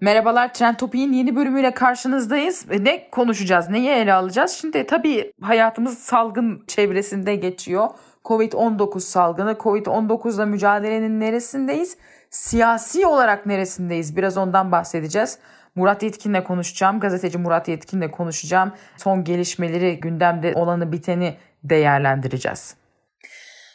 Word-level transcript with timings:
Merhabalar 0.00 0.54
Trend 0.54 0.76
Topik'in 0.76 1.12
yeni 1.12 1.36
bölümüyle 1.36 1.74
karşınızdayız. 1.74 2.66
Ne 2.80 3.10
konuşacağız, 3.10 3.68
neyi 3.68 3.88
ele 3.88 4.12
alacağız? 4.12 4.50
Şimdi 4.50 4.86
tabii 4.86 5.32
hayatımız 5.40 5.98
salgın 5.98 6.64
çevresinde 6.66 7.36
geçiyor. 7.36 7.88
Covid-19 8.24 9.00
salgını, 9.00 9.52
Covid-19'la 9.52 10.46
mücadelenin 10.46 11.20
neresindeyiz? 11.20 11.96
Siyasi 12.30 13.06
olarak 13.06 13.46
neresindeyiz? 13.46 14.16
Biraz 14.16 14.36
ondan 14.36 14.72
bahsedeceğiz. 14.72 15.38
Murat 15.74 16.02
Yetkin'le 16.02 16.44
konuşacağım. 16.44 17.00
Gazeteci 17.00 17.38
Murat 17.38 17.68
Yetkin'le 17.68 18.10
konuşacağım. 18.10 18.72
Son 18.96 19.24
gelişmeleri, 19.24 20.00
gündemde 20.00 20.52
olanı 20.54 20.92
biteni 20.92 21.36
değerlendireceğiz. 21.64 22.77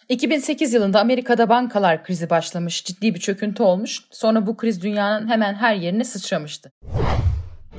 2008 0.09 0.73
yılında 0.73 0.99
Amerika'da 0.99 1.49
bankalar 1.49 2.03
krizi 2.03 2.29
başlamış, 2.29 2.83
ciddi 2.85 3.15
bir 3.15 3.19
çöküntü 3.19 3.63
olmuş. 3.63 3.99
Sonra 4.11 4.47
bu 4.47 4.57
kriz 4.57 4.81
dünyanın 4.81 5.27
hemen 5.27 5.53
her 5.53 5.75
yerine 5.75 6.03
sıçramıştı. 6.03 6.71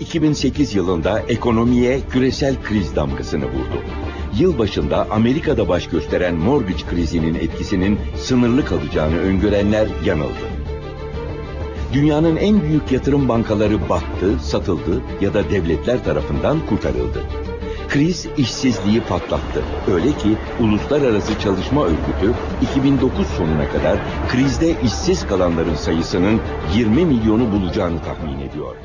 2008 0.00 0.74
yılında 0.74 1.20
ekonomiye 1.20 2.00
küresel 2.10 2.62
kriz 2.62 2.96
damgasını 2.96 3.44
vurdu. 3.44 3.84
Yıl 4.38 4.58
başında 4.58 5.06
Amerika'da 5.10 5.68
baş 5.68 5.88
gösteren 5.88 6.34
mortgage 6.34 6.86
krizinin 6.90 7.34
etkisinin 7.34 7.98
sınırlı 8.16 8.64
kalacağını 8.64 9.18
öngörenler 9.18 9.88
yanıldı. 10.04 10.44
Dünyanın 11.92 12.36
en 12.36 12.62
büyük 12.62 12.92
yatırım 12.92 13.28
bankaları 13.28 13.88
battı, 13.88 14.38
satıldı 14.42 15.02
ya 15.20 15.34
da 15.34 15.50
devletler 15.50 16.04
tarafından 16.04 16.66
kurtarıldı. 16.66 17.43
Kriz 17.88 18.26
işsizliği 18.36 19.00
patlattı. 19.00 19.62
Öyle 19.92 20.12
ki 20.12 20.36
Uluslararası 20.60 21.40
Çalışma 21.40 21.84
Örgütü 21.84 22.34
2009 22.62 23.26
sonuna 23.26 23.68
kadar 23.68 23.98
krizde 24.28 24.82
işsiz 24.82 25.26
kalanların 25.26 25.74
sayısının 25.74 26.40
20 26.76 27.04
milyonu 27.04 27.52
bulacağını 27.52 28.02
tahmin 28.02 28.40
ediyor. 28.40 28.76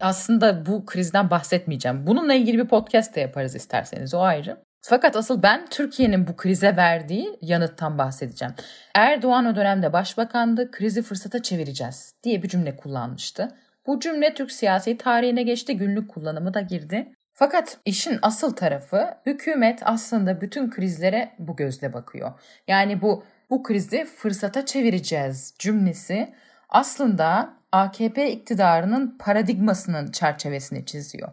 Aslında 0.00 0.66
bu 0.66 0.86
krizden 0.86 1.30
bahsetmeyeceğim. 1.30 2.06
Bununla 2.06 2.34
ilgili 2.34 2.58
bir 2.58 2.68
podcast 2.68 3.16
da 3.16 3.20
yaparız 3.20 3.54
isterseniz 3.54 4.14
o 4.14 4.20
ayrı. 4.20 4.56
Fakat 4.86 5.16
asıl 5.16 5.42
ben 5.42 5.66
Türkiye'nin 5.70 6.26
bu 6.26 6.36
krize 6.36 6.76
verdiği 6.76 7.38
yanıttan 7.40 7.98
bahsedeceğim. 7.98 8.54
Erdoğan 8.94 9.46
o 9.46 9.56
dönemde 9.56 9.92
başbakandı, 9.92 10.70
krizi 10.70 11.02
fırsata 11.02 11.42
çevireceğiz 11.42 12.14
diye 12.22 12.42
bir 12.42 12.48
cümle 12.48 12.76
kullanmıştı. 12.76 13.48
Bu 13.86 14.00
cümle 14.00 14.34
Türk 14.34 14.52
siyasi 14.52 14.98
tarihine 14.98 15.42
geçti, 15.42 15.76
günlük 15.76 16.10
kullanımı 16.10 16.54
da 16.54 16.60
girdi. 16.60 17.12
Fakat 17.32 17.78
işin 17.84 18.18
asıl 18.22 18.56
tarafı 18.56 19.14
hükümet 19.26 19.80
aslında 19.84 20.40
bütün 20.40 20.70
krizlere 20.70 21.32
bu 21.38 21.56
gözle 21.56 21.92
bakıyor. 21.92 22.32
Yani 22.68 23.02
bu 23.02 23.24
bu 23.50 23.62
krizi 23.62 24.04
fırsata 24.04 24.66
çevireceğiz 24.66 25.54
cümlesi 25.58 26.34
aslında 26.68 27.54
AKP 27.72 28.30
iktidarının 28.30 29.18
paradigmasının 29.18 30.12
çerçevesini 30.12 30.86
çiziyor. 30.86 31.28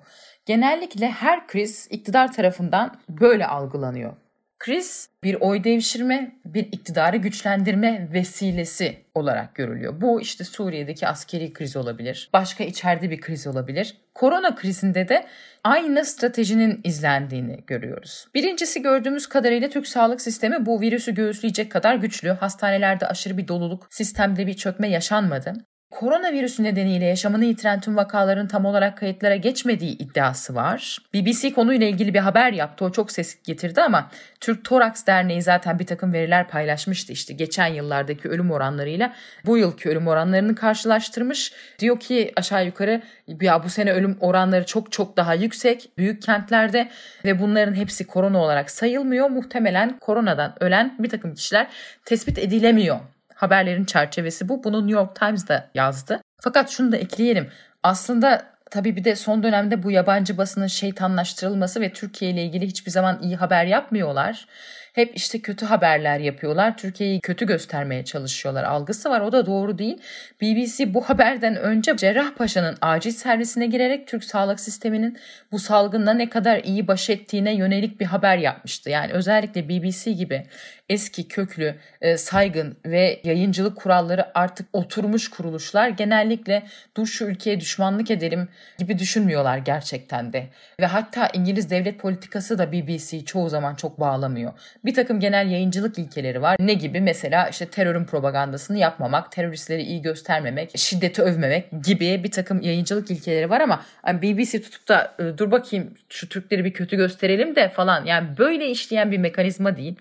Genellikle 0.46 1.12
her 1.12 1.48
kriz 1.48 1.88
iktidar 1.90 2.34
tarafından 2.34 3.00
böyle 3.10 3.48
algılanıyor. 3.48 4.14
Kriz 4.62 5.10
bir 5.24 5.36
oy 5.36 5.64
devşirme, 5.64 6.36
bir 6.46 6.68
iktidarı 6.72 7.18
güçlendirme 7.18 8.08
vesilesi 8.14 8.98
olarak 9.16 9.56
görülüyor. 9.56 10.02
Bu 10.02 10.22
işte 10.22 10.44
Suriye'deki 10.44 11.08
askeri 11.08 11.54
kriz 11.54 11.76
olabilir. 11.76 12.30
Başka 12.34 12.64
içeride 12.64 13.12
bir 13.12 13.22
kriz 13.22 13.48
olabilir. 13.48 13.98
Korona 14.14 14.56
krizinde 14.56 15.08
de 15.08 15.28
aynı 15.64 16.06
stratejinin 16.06 16.82
izlendiğini 16.84 17.64
görüyoruz. 17.68 18.28
Birincisi 18.36 18.82
gördüğümüz 18.82 19.30
kadarıyla 19.30 19.70
Türk 19.70 19.88
sağlık 19.88 20.22
sistemi 20.22 20.66
bu 20.66 20.82
virüsü 20.82 21.16
göğüsleyecek 21.16 21.72
kadar 21.72 21.96
güçlü. 21.96 22.30
Hastanelerde 22.30 23.08
aşırı 23.08 23.38
bir 23.38 23.48
doluluk, 23.48 23.88
sistemde 23.90 24.48
bir 24.48 24.54
çökme 24.54 24.90
yaşanmadı 24.90 25.54
koronavirüsü 25.92 26.64
nedeniyle 26.64 27.06
yaşamını 27.06 27.46
yitiren 27.46 27.82
tüm 27.82 27.98
vakaların 27.98 28.48
tam 28.48 28.66
olarak 28.66 28.98
kayıtlara 28.98 29.36
geçmediği 29.36 29.98
iddiası 29.98 30.56
var. 30.56 30.98
BBC 31.14 31.54
konuyla 31.54 31.88
ilgili 31.88 32.14
bir 32.14 32.20
haber 32.20 32.54
yaptı. 32.54 32.86
O 32.86 32.92
çok 32.92 33.12
ses 33.12 33.44
getirdi 33.44 33.82
ama 33.82 34.10
Türk 34.40 34.66
Toraks 34.66 35.06
Derneği 35.06 35.42
zaten 35.42 35.80
bir 35.80 35.86
takım 35.86 36.14
veriler 36.14 36.48
paylaşmıştı. 36.48 37.14
İşte 37.14 37.34
geçen 37.34 37.68
yıllardaki 37.68 38.30
ölüm 38.30 38.52
oranlarıyla 38.52 39.14
bu 39.46 39.58
yılki 39.58 39.90
ölüm 39.90 40.08
oranlarını 40.08 40.56
karşılaştırmış. 40.56 41.54
Diyor 41.80 42.00
ki 42.00 42.32
aşağı 42.36 42.66
yukarı 42.66 43.02
ya 43.42 43.64
bu 43.64 43.70
sene 43.70 43.92
ölüm 43.92 44.18
oranları 44.20 44.66
çok 44.66 44.92
çok 44.92 45.18
daha 45.18 45.34
yüksek 45.34 45.92
büyük 45.98 46.22
kentlerde 46.22 46.90
ve 47.26 47.40
bunların 47.40 47.74
hepsi 47.74 48.08
korona 48.08 48.38
olarak 48.38 48.72
sayılmıyor. 48.72 49.30
Muhtemelen 49.30 50.00
koronadan 50.00 50.56
ölen 50.60 50.96
bir 51.00 51.10
takım 51.10 51.34
kişiler 51.34 51.68
tespit 52.06 52.38
edilemiyor 52.38 53.00
haberlerin 53.42 53.86
çerçevesi 53.86 54.50
bu. 54.50 54.64
Bunu 54.64 54.88
New 54.88 55.00
York 55.00 55.16
Times 55.16 55.48
da 55.48 55.70
yazdı. 55.76 56.22
Fakat 56.42 56.70
şunu 56.70 56.92
da 56.92 56.98
ekleyelim. 56.98 57.50
Aslında 57.84 58.42
tabii 58.72 58.96
bir 58.96 59.04
de 59.04 59.16
son 59.16 59.44
dönemde 59.44 59.84
bu 59.84 59.92
yabancı 59.92 60.38
basının 60.38 60.68
şeytanlaştırılması 60.68 61.82
ve 61.82 61.94
Türkiye 61.94 62.32
ile 62.32 62.44
ilgili 62.44 62.68
hiçbir 62.68 62.92
zaman 62.92 63.20
iyi 63.22 63.36
haber 63.36 63.66
yapmıyorlar 63.66 64.48
hep 64.94 65.18
işte 65.18 65.40
kötü 65.40 65.66
haberler 65.66 66.20
yapıyorlar. 66.20 66.78
Türkiye'yi 66.78 67.22
kötü 67.22 67.46
göstermeye 67.46 68.06
çalışıyorlar 68.06 68.64
algısı 68.64 69.10
var. 69.10 69.22
O 69.22 69.32
da 69.32 69.46
doğru 69.46 69.78
değil. 69.78 70.02
BBC 70.42 70.94
bu 70.94 71.02
haberden 71.02 71.56
önce 71.56 71.98
Cerrahpaşa'nın 71.98 72.78
acil 72.82 73.12
servisine 73.12 73.68
girerek 73.68 74.08
Türk 74.08 74.24
sağlık 74.24 74.60
sisteminin 74.60 75.18
bu 75.52 75.60
salgınla 75.60 76.14
ne 76.14 76.30
kadar 76.30 76.64
iyi 76.64 76.88
baş 76.88 77.10
ettiğine 77.10 77.56
yönelik 77.56 78.00
bir 78.00 78.06
haber 78.06 78.38
yapmıştı. 78.38 78.90
Yani 78.90 79.12
özellikle 79.12 79.70
BBC 79.70 80.12
gibi 80.12 80.46
eski 80.90 81.28
köklü, 81.28 81.76
e, 82.02 82.18
saygın 82.18 82.78
ve 82.86 83.22
yayıncılık 83.24 83.78
kuralları 83.78 84.38
artık 84.38 84.68
oturmuş 84.74 85.30
kuruluşlar 85.30 85.90
genellikle 85.90 86.64
dur 86.98 87.08
şu 87.08 87.26
ülkeye 87.26 87.60
düşmanlık 87.60 88.12
edelim 88.12 88.48
gibi 88.78 89.00
düşünmüyorlar 89.00 89.58
gerçekten 89.58 90.34
de. 90.34 90.48
Ve 90.80 90.86
hatta 90.86 91.28
İngiliz 91.34 91.70
devlet 91.70 92.00
politikası 92.00 92.58
da 92.58 92.72
BBC 92.72 93.26
çoğu 93.26 93.50
zaman 93.50 93.76
çok 93.76 94.00
bağlamıyor 94.00 94.54
bir 94.86 94.94
takım 94.94 95.20
genel 95.20 95.52
yayıncılık 95.52 96.00
ilkeleri 96.00 96.42
var. 96.42 96.58
Ne 96.60 96.74
gibi? 96.74 97.02
Mesela 97.02 97.50
işte 97.50 97.66
terörün 97.66 98.06
propagandasını 98.06 98.78
yapmamak, 98.78 99.32
teröristleri 99.32 99.82
iyi 99.82 100.02
göstermemek, 100.02 100.78
şiddeti 100.78 101.22
övmemek 101.22 101.84
gibi 101.84 102.24
bir 102.24 102.32
takım 102.32 102.62
yayıncılık 102.62 103.12
ilkeleri 103.12 103.50
var 103.50 103.62
ama 103.62 103.86
yani 104.08 104.22
BBC 104.22 104.62
tutup 104.62 104.88
da 104.88 105.16
e, 105.20 105.38
dur 105.38 105.52
bakayım 105.52 105.94
şu 106.10 106.30
Türkleri 106.30 106.66
bir 106.66 106.74
kötü 106.74 106.98
gösterelim 106.98 107.56
de 107.56 107.70
falan 107.70 108.06
yani 108.06 108.38
böyle 108.38 108.70
işleyen 108.70 109.12
bir 109.12 109.18
mekanizma 109.18 109.78
değil. 109.78 109.96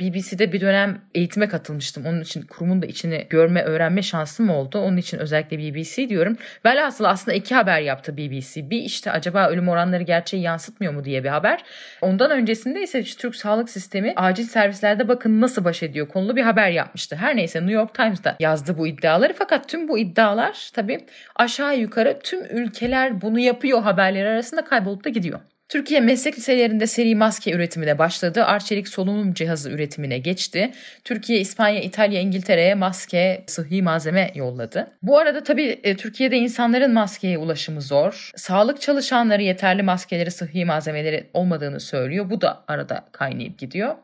BBC'de 0.00 0.52
bir 0.52 0.60
dönem 0.60 1.00
eğitime 1.14 1.48
katılmıştım. 1.48 2.06
Onun 2.06 2.20
için 2.20 2.42
kurumun 2.42 2.82
da 2.82 2.86
içini 2.86 3.26
görme, 3.30 3.62
öğrenme 3.62 4.02
şansım 4.02 4.50
oldu. 4.50 4.78
Onun 4.78 4.96
için 4.96 5.18
özellikle 5.18 5.58
BBC 5.58 6.08
diyorum. 6.08 6.36
Velhasıl 6.64 7.04
aslında 7.04 7.36
iki 7.36 7.54
haber 7.54 7.80
yaptı 7.80 8.16
BBC. 8.16 8.70
Bir 8.70 8.82
işte 8.82 9.10
acaba 9.10 9.48
ölüm 9.48 9.68
oranları 9.68 10.02
gerçeği 10.02 10.42
yansıtmıyor 10.42 10.92
mu 10.92 11.04
diye 11.04 11.24
bir 11.24 11.28
haber. 11.28 11.64
Ondan 12.00 12.30
öncesinde 12.30 12.82
ise 12.82 13.02
Türk 13.02 13.36
sağlık 13.36 13.70
sistemi 13.70 14.12
acil 14.16 14.44
servislerde 14.44 15.08
bakın 15.08 15.40
nasıl 15.40 15.64
baş 15.64 15.82
ediyor 15.82 16.08
konulu 16.08 16.36
bir 16.36 16.42
haber 16.42 16.70
yapmıştı. 16.70 17.16
Her 17.16 17.36
neyse 17.36 17.58
New 17.58 17.74
York 17.74 17.94
Times'da 17.94 18.36
yazdı 18.40 18.78
bu 18.78 18.86
iddiaları. 18.86 19.32
Fakat 19.38 19.68
tüm 19.68 19.88
bu 19.88 19.98
iddialar 19.98 20.70
tabii 20.72 21.06
aşağı 21.36 21.78
yukarı 21.78 22.18
tüm 22.24 22.44
ülkeler 22.44 23.20
bunu 23.20 23.38
yapıyor 23.38 23.82
haberleri 23.82 24.28
arasında 24.28 24.64
kaybolup 24.64 25.04
da 25.04 25.08
gidiyor. 25.08 25.40
Türkiye 25.68 26.00
meslek 26.00 26.38
liselerinde 26.38 26.86
seri 26.86 27.14
maske 27.14 27.52
üretimine 27.52 27.98
başladı. 27.98 28.44
Arçelik 28.44 28.88
solunum 28.88 29.34
cihazı 29.34 29.70
üretimine 29.70 30.18
geçti. 30.18 30.70
Türkiye, 31.04 31.40
İspanya, 31.40 31.80
İtalya, 31.80 32.20
İngiltere'ye 32.20 32.74
maske, 32.74 33.44
sıhhi 33.46 33.82
malzeme 33.82 34.32
yolladı. 34.34 34.90
Bu 35.02 35.18
arada 35.18 35.42
tabii 35.42 35.80
e, 35.82 35.96
Türkiye'de 35.96 36.36
insanların 36.36 36.92
maskeye 36.92 37.38
ulaşımı 37.38 37.82
zor. 37.82 38.30
Sağlık 38.36 38.80
çalışanları 38.80 39.42
yeterli 39.42 39.82
maskeleri, 39.82 40.30
sıhhi 40.30 40.64
malzemeleri 40.64 41.26
olmadığını 41.34 41.80
söylüyor. 41.80 42.30
Bu 42.30 42.40
da 42.40 42.64
arada 42.68 43.08
kaynayıp 43.12 43.58
gidiyor. 43.58 43.94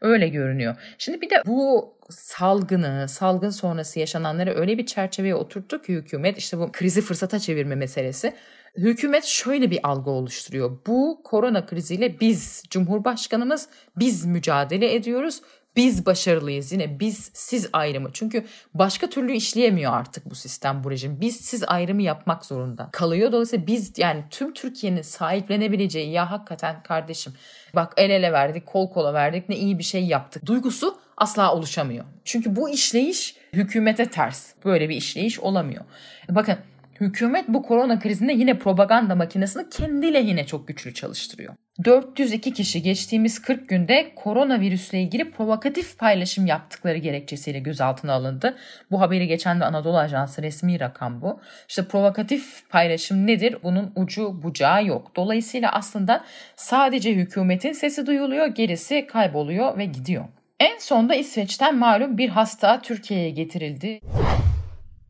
Öyle 0.00 0.28
görünüyor. 0.28 0.76
Şimdi 0.98 1.20
bir 1.20 1.30
de 1.30 1.42
bu 1.46 1.94
salgını, 2.10 3.08
salgın 3.08 3.50
sonrası 3.50 4.00
yaşananları 4.00 4.54
öyle 4.54 4.78
bir 4.78 4.86
çerçeveye 4.86 5.34
oturttu 5.34 5.82
ki 5.82 5.92
hükümet 5.92 6.38
işte 6.38 6.58
bu 6.58 6.72
krizi 6.72 7.00
fırsata 7.00 7.38
çevirme 7.38 7.74
meselesi 7.74 8.32
hükümet 8.76 9.24
şöyle 9.24 9.70
bir 9.70 9.88
algı 9.88 10.10
oluşturuyor. 10.10 10.78
Bu 10.86 11.20
korona 11.24 11.66
kriziyle 11.66 12.20
biz, 12.20 12.62
Cumhurbaşkanımız 12.70 13.68
biz 13.96 14.24
mücadele 14.24 14.94
ediyoruz. 14.94 15.40
Biz 15.76 16.06
başarılıyız 16.06 16.72
yine 16.72 17.00
biz 17.00 17.30
siz 17.34 17.68
ayrımı. 17.72 18.10
Çünkü 18.12 18.44
başka 18.74 19.10
türlü 19.10 19.32
işleyemiyor 19.32 19.92
artık 19.92 20.30
bu 20.30 20.34
sistem 20.34 20.84
bu 20.84 20.90
rejim. 20.90 21.20
Biz 21.20 21.36
siz 21.36 21.64
ayrımı 21.66 22.02
yapmak 22.02 22.44
zorunda 22.44 22.88
kalıyor. 22.92 23.32
Dolayısıyla 23.32 23.66
biz 23.66 23.98
yani 23.98 24.24
tüm 24.30 24.54
Türkiye'nin 24.54 25.02
sahiplenebileceği 25.02 26.10
ya 26.10 26.30
hakikaten 26.30 26.82
kardeşim 26.82 27.32
bak 27.74 27.92
el 27.96 28.10
ele 28.10 28.32
verdik 28.32 28.66
kol 28.66 28.90
kola 28.90 29.14
verdik 29.14 29.48
ne 29.48 29.56
iyi 29.56 29.78
bir 29.78 29.84
şey 29.84 30.06
yaptık 30.06 30.46
duygusu 30.46 30.98
asla 31.16 31.54
oluşamıyor. 31.54 32.04
Çünkü 32.24 32.56
bu 32.56 32.70
işleyiş 32.70 33.36
hükümete 33.52 34.06
ters. 34.06 34.52
Böyle 34.64 34.88
bir 34.88 34.96
işleyiş 34.96 35.40
olamıyor. 35.40 35.84
Bakın 36.30 36.56
Hükümet 37.00 37.48
bu 37.48 37.62
korona 37.62 37.98
krizinde 37.98 38.32
yine 38.32 38.58
propaganda 38.58 39.14
makinesini 39.14 39.70
kendi 39.70 40.14
lehine 40.14 40.46
çok 40.46 40.68
güçlü 40.68 40.94
çalıştırıyor. 40.94 41.54
402 41.84 42.52
kişi 42.52 42.82
geçtiğimiz 42.82 43.42
40 43.42 43.68
günde 43.68 44.12
koronavirüsle 44.16 45.00
ilgili 45.00 45.30
provokatif 45.30 45.98
paylaşım 45.98 46.46
yaptıkları 46.46 46.98
gerekçesiyle 46.98 47.58
gözaltına 47.58 48.12
alındı. 48.12 48.56
Bu 48.90 49.00
haberi 49.00 49.26
geçen 49.26 49.60
de 49.60 49.64
Anadolu 49.64 49.98
Ajansı 49.98 50.42
resmi 50.42 50.80
rakam 50.80 51.22
bu. 51.22 51.40
İşte 51.68 51.84
provokatif 51.84 52.68
paylaşım 52.70 53.26
nedir? 53.26 53.56
Bunun 53.62 53.92
ucu 53.96 54.42
bucağı 54.42 54.86
yok. 54.86 55.12
Dolayısıyla 55.16 55.72
aslında 55.72 56.24
sadece 56.56 57.14
hükümetin 57.14 57.72
sesi 57.72 58.06
duyuluyor, 58.06 58.46
gerisi 58.46 59.06
kayboluyor 59.06 59.78
ve 59.78 59.84
gidiyor. 59.84 60.24
En 60.60 60.78
sonda 60.78 61.14
İsveç'ten 61.14 61.78
malum 61.78 62.18
bir 62.18 62.28
hasta 62.28 62.82
Türkiye'ye 62.82 63.30
getirildi. 63.30 64.00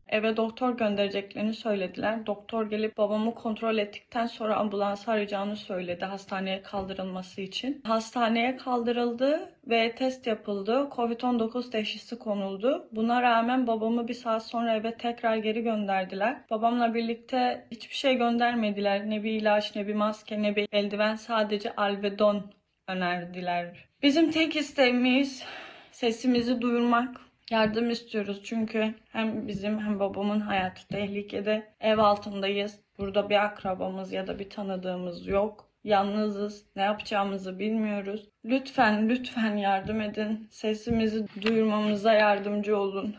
Eve 0.09 0.37
doktor 0.37 0.77
göndereceklerini 0.77 1.53
söylediler. 1.53 2.25
Doktor 2.25 2.69
gelip 2.69 2.97
babamı 2.97 3.35
kontrol 3.35 3.77
ettikten 3.77 4.25
sonra 4.25 4.55
ambulans 4.55 5.07
arayacağını 5.09 5.55
söyledi 5.55 6.05
hastaneye 6.05 6.61
kaldırılması 6.61 7.41
için. 7.41 7.81
Hastaneye 7.83 8.57
kaldırıldı 8.57 9.49
ve 9.67 9.95
test 9.95 10.27
yapıldı. 10.27 10.87
Covid-19 10.91 11.71
teşhisi 11.71 12.19
konuldu. 12.19 12.87
Buna 12.91 13.21
rağmen 13.21 13.67
babamı 13.67 14.07
bir 14.07 14.13
saat 14.13 14.45
sonra 14.45 14.75
eve 14.75 14.97
tekrar 14.97 15.35
geri 15.35 15.63
gönderdiler. 15.63 16.37
Babamla 16.49 16.93
birlikte 16.93 17.67
hiçbir 17.71 17.95
şey 17.95 18.15
göndermediler. 18.15 19.09
Ne 19.09 19.23
bir 19.23 19.31
ilaç, 19.31 19.75
ne 19.75 19.87
bir 19.87 19.95
maske, 19.95 20.41
ne 20.41 20.55
bir 20.55 20.67
eldiven. 20.71 21.15
Sadece 21.15 21.75
alvedon 21.75 22.51
önerdiler. 22.87 23.89
Bizim 24.03 24.31
tek 24.31 24.55
isteğimiz 24.55 25.43
sesimizi 25.91 26.61
duyurmak, 26.61 27.28
yardım 27.51 27.89
istiyoruz 27.89 28.41
çünkü 28.43 28.93
hem 29.11 29.47
bizim 29.47 29.79
hem 29.79 29.99
babamın 29.99 30.39
hayatı 30.39 30.87
tehlikede. 30.87 31.73
Ev 31.79 31.97
altındayız. 31.97 32.79
Burada 32.97 33.29
bir 33.29 33.45
akrabamız 33.45 34.13
ya 34.13 34.27
da 34.27 34.39
bir 34.39 34.49
tanıdığımız 34.49 35.27
yok. 35.27 35.69
Yalnızız. 35.83 36.65
Ne 36.75 36.81
yapacağımızı 36.81 37.59
bilmiyoruz. 37.59 38.29
Lütfen 38.45 39.09
lütfen 39.09 39.55
yardım 39.57 40.01
edin. 40.01 40.47
Sesimizi 40.51 41.25
duyurmamıza 41.41 42.13
yardımcı 42.13 42.77
olun. 42.77 43.15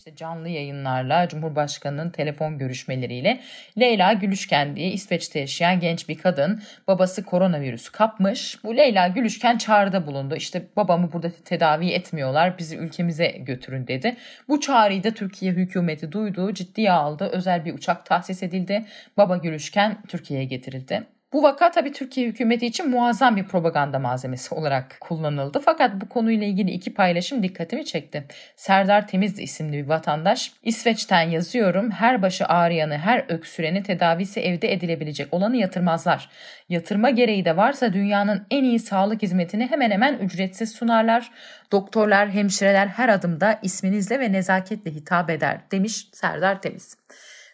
İşte 0.00 0.16
canlı 0.16 0.48
yayınlarla 0.48 1.28
Cumhurbaşkanı'nın 1.28 2.10
telefon 2.10 2.58
görüşmeleriyle 2.58 3.40
Leyla 3.80 4.12
Gülüşken 4.12 4.76
diye 4.76 4.90
İsveç'te 4.90 5.40
yaşayan 5.40 5.80
genç 5.80 6.08
bir 6.08 6.18
kadın 6.18 6.62
babası 6.88 7.24
koronavirüs 7.24 7.88
kapmış. 7.88 8.64
Bu 8.64 8.76
Leyla 8.76 9.08
Gülüşken 9.08 9.58
çağrıda 9.58 10.06
bulundu. 10.06 10.36
İşte 10.36 10.66
babamı 10.76 11.12
burada 11.12 11.30
tedavi 11.44 11.90
etmiyorlar 11.90 12.58
bizi 12.58 12.76
ülkemize 12.76 13.28
götürün 13.28 13.86
dedi. 13.86 14.16
Bu 14.48 14.60
çağrıyı 14.60 15.04
da 15.04 15.10
Türkiye 15.10 15.52
hükümeti 15.52 16.12
duydu 16.12 16.54
ciddiye 16.54 16.92
aldı. 16.92 17.28
Özel 17.32 17.64
bir 17.64 17.74
uçak 17.74 18.06
tahsis 18.06 18.42
edildi. 18.42 18.84
Baba 19.16 19.36
Gülüşken 19.36 20.02
Türkiye'ye 20.08 20.46
getirildi. 20.46 21.06
Bu 21.32 21.42
vaka 21.42 21.70
tabii 21.70 21.92
Türkiye 21.92 22.26
hükümeti 22.26 22.66
için 22.66 22.90
muazzam 22.90 23.36
bir 23.36 23.44
propaganda 23.44 23.98
malzemesi 23.98 24.54
olarak 24.54 24.96
kullanıldı. 25.00 25.60
Fakat 25.64 26.00
bu 26.00 26.08
konuyla 26.08 26.46
ilgili 26.46 26.70
iki 26.70 26.94
paylaşım 26.94 27.42
dikkatimi 27.42 27.84
çekti. 27.84 28.24
Serdar 28.56 29.08
Temiz 29.08 29.38
isimli 29.38 29.72
bir 29.72 29.88
vatandaş 29.88 30.52
İsveç'ten 30.62 31.22
yazıyorum. 31.22 31.90
Her 31.90 32.22
başı 32.22 32.46
ağrıyanı, 32.46 32.98
her 32.98 33.24
öksüreni 33.28 33.82
tedavisi 33.82 34.40
evde 34.40 34.72
edilebilecek 34.72 35.34
olanı 35.34 35.56
yatırmazlar. 35.56 36.30
Yatırma 36.68 37.10
gereği 37.10 37.44
de 37.44 37.56
varsa 37.56 37.92
dünyanın 37.92 38.46
en 38.50 38.64
iyi 38.64 38.78
sağlık 38.78 39.22
hizmetini 39.22 39.66
hemen 39.66 39.90
hemen 39.90 40.18
ücretsiz 40.18 40.72
sunarlar. 40.72 41.30
Doktorlar, 41.72 42.30
hemşireler 42.30 42.86
her 42.86 43.08
adımda 43.08 43.58
isminizle 43.62 44.20
ve 44.20 44.32
nezaketle 44.32 44.90
hitap 44.90 45.30
eder 45.30 45.60
demiş 45.70 46.08
Serdar 46.12 46.62
Temiz. 46.62 46.96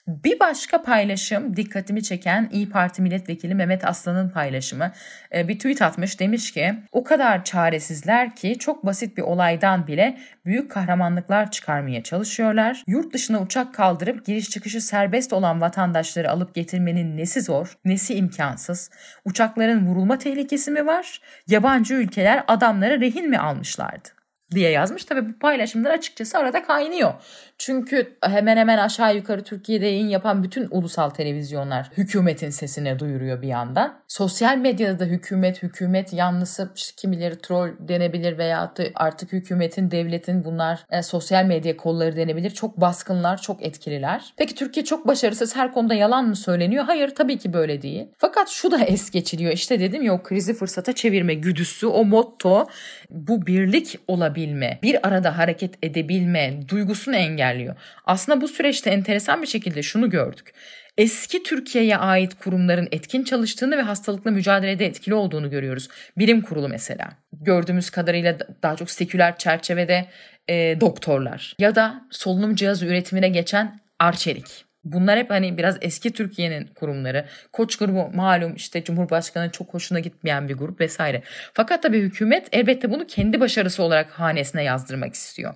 Bir 0.06 0.40
başka 0.40 0.82
paylaşım 0.82 1.56
dikkatimi 1.56 2.02
çeken 2.02 2.48
İyi 2.52 2.70
Parti 2.70 3.02
milletvekili 3.02 3.54
Mehmet 3.54 3.84
Aslan'ın 3.84 4.28
paylaşımı. 4.28 4.92
Ee, 5.34 5.48
bir 5.48 5.54
tweet 5.54 5.82
atmış 5.82 6.20
demiş 6.20 6.52
ki 6.52 6.74
o 6.92 7.04
kadar 7.04 7.44
çaresizler 7.44 8.36
ki 8.36 8.58
çok 8.58 8.86
basit 8.86 9.16
bir 9.16 9.22
olaydan 9.22 9.86
bile 9.86 10.18
büyük 10.44 10.70
kahramanlıklar 10.70 11.50
çıkarmaya 11.50 12.02
çalışıyorlar. 12.02 12.84
Yurt 12.86 13.14
dışına 13.14 13.42
uçak 13.42 13.74
kaldırıp 13.74 14.26
giriş 14.26 14.50
çıkışı 14.50 14.80
serbest 14.80 15.32
olan 15.32 15.60
vatandaşları 15.60 16.30
alıp 16.30 16.54
getirmenin 16.54 17.16
nesi 17.16 17.40
zor, 17.40 17.78
nesi 17.84 18.14
imkansız? 18.14 18.90
Uçakların 19.24 19.86
vurulma 19.86 20.18
tehlikesi 20.18 20.70
mi 20.70 20.86
var? 20.86 21.20
Yabancı 21.48 21.94
ülkeler 21.94 22.44
adamları 22.48 23.00
rehin 23.00 23.30
mi 23.30 23.38
almışlardı? 23.38 24.15
Diye 24.54 24.70
yazmış. 24.70 25.04
Tabii 25.04 25.28
bu 25.28 25.38
paylaşımlar 25.38 25.90
açıkçası 25.90 26.38
arada 26.38 26.62
kaynıyor. 26.62 27.12
Çünkü 27.58 28.16
hemen 28.22 28.56
hemen 28.56 28.78
aşağı 28.78 29.16
yukarı 29.16 29.44
Türkiye'de 29.44 29.86
yayın 29.86 30.08
yapan 30.08 30.42
bütün 30.42 30.68
ulusal 30.70 31.10
televizyonlar 31.10 31.90
hükümetin 31.96 32.50
sesine 32.50 32.98
duyuruyor 32.98 33.42
bir 33.42 33.48
yandan. 33.48 33.98
Sosyal 34.08 34.56
medyada 34.56 34.98
da 34.98 35.04
hükümet, 35.04 35.62
hükümet 35.62 36.12
yanlısı 36.12 36.70
kimileri 36.96 37.38
troll 37.38 37.70
denebilir 37.78 38.38
veya 38.38 38.72
artık 38.94 39.32
hükümetin, 39.32 39.90
devletin 39.90 40.44
bunlar 40.44 40.86
e, 40.90 41.02
sosyal 41.02 41.44
medya 41.44 41.76
kolları 41.76 42.16
denebilir. 42.16 42.50
Çok 42.50 42.80
baskınlar, 42.80 43.42
çok 43.42 43.62
etkililer. 43.62 44.34
Peki 44.36 44.54
Türkiye 44.54 44.84
çok 44.84 45.06
başarısız 45.06 45.56
her 45.56 45.72
konuda 45.72 45.94
yalan 45.94 46.28
mı 46.28 46.36
söyleniyor? 46.36 46.84
Hayır 46.84 47.14
tabii 47.14 47.38
ki 47.38 47.52
böyle 47.52 47.82
değil. 47.82 48.06
Fakat 48.18 48.48
şu 48.48 48.70
da 48.70 48.84
es 48.84 49.10
geçiliyor. 49.10 49.52
İşte 49.52 49.80
dedim 49.80 50.02
ya 50.02 50.14
o 50.14 50.22
krizi 50.22 50.54
fırsata 50.54 50.92
çevirme 50.92 51.34
güdüsü, 51.34 51.86
o 51.86 52.04
motto 52.04 52.66
bu 53.10 53.46
birlik 53.46 53.98
olabilme, 54.36 54.78
bir 54.82 55.08
arada 55.08 55.38
hareket 55.38 55.74
edebilme 55.82 56.68
duygusunu 56.68 57.16
engelliyor. 57.16 57.74
Aslında 58.04 58.40
bu 58.40 58.48
süreçte 58.48 58.90
enteresan 58.90 59.42
bir 59.42 59.46
şekilde 59.46 59.82
şunu 59.82 60.10
gördük. 60.10 60.54
Eski 60.98 61.42
Türkiye'ye 61.42 61.96
ait 61.96 62.34
kurumların 62.34 62.88
etkin 62.90 63.24
çalıştığını 63.24 63.76
ve 63.76 63.82
hastalıkla 63.82 64.30
mücadelede 64.30 64.86
etkili 64.86 65.14
olduğunu 65.14 65.50
görüyoruz. 65.50 65.88
Bilim 66.18 66.42
kurulu 66.42 66.68
mesela. 66.68 67.08
Gördüğümüz 67.32 67.90
kadarıyla 67.90 68.38
daha 68.62 68.76
çok 68.76 68.90
seküler 68.90 69.38
çerçevede 69.38 70.06
e, 70.48 70.80
doktorlar 70.80 71.54
ya 71.58 71.74
da 71.74 72.06
solunum 72.10 72.54
cihazı 72.54 72.86
üretimine 72.86 73.28
geçen 73.28 73.80
Arçelik. 73.98 74.65
Bunlar 74.92 75.18
hep 75.18 75.30
hani 75.30 75.58
biraz 75.58 75.78
eski 75.80 76.12
Türkiye'nin 76.12 76.66
kurumları. 76.66 77.24
Koç 77.52 77.76
grubu 77.76 78.10
malum 78.14 78.54
işte 78.54 78.84
Cumhurbaşkanı 78.84 79.50
çok 79.50 79.74
hoşuna 79.74 80.00
gitmeyen 80.00 80.48
bir 80.48 80.54
grup 80.54 80.80
vesaire. 80.80 81.22
Fakat 81.54 81.82
tabii 81.82 82.00
hükümet 82.00 82.48
elbette 82.52 82.90
bunu 82.90 83.06
kendi 83.06 83.40
başarısı 83.40 83.82
olarak 83.82 84.10
hanesine 84.10 84.62
yazdırmak 84.62 85.14
istiyor. 85.14 85.54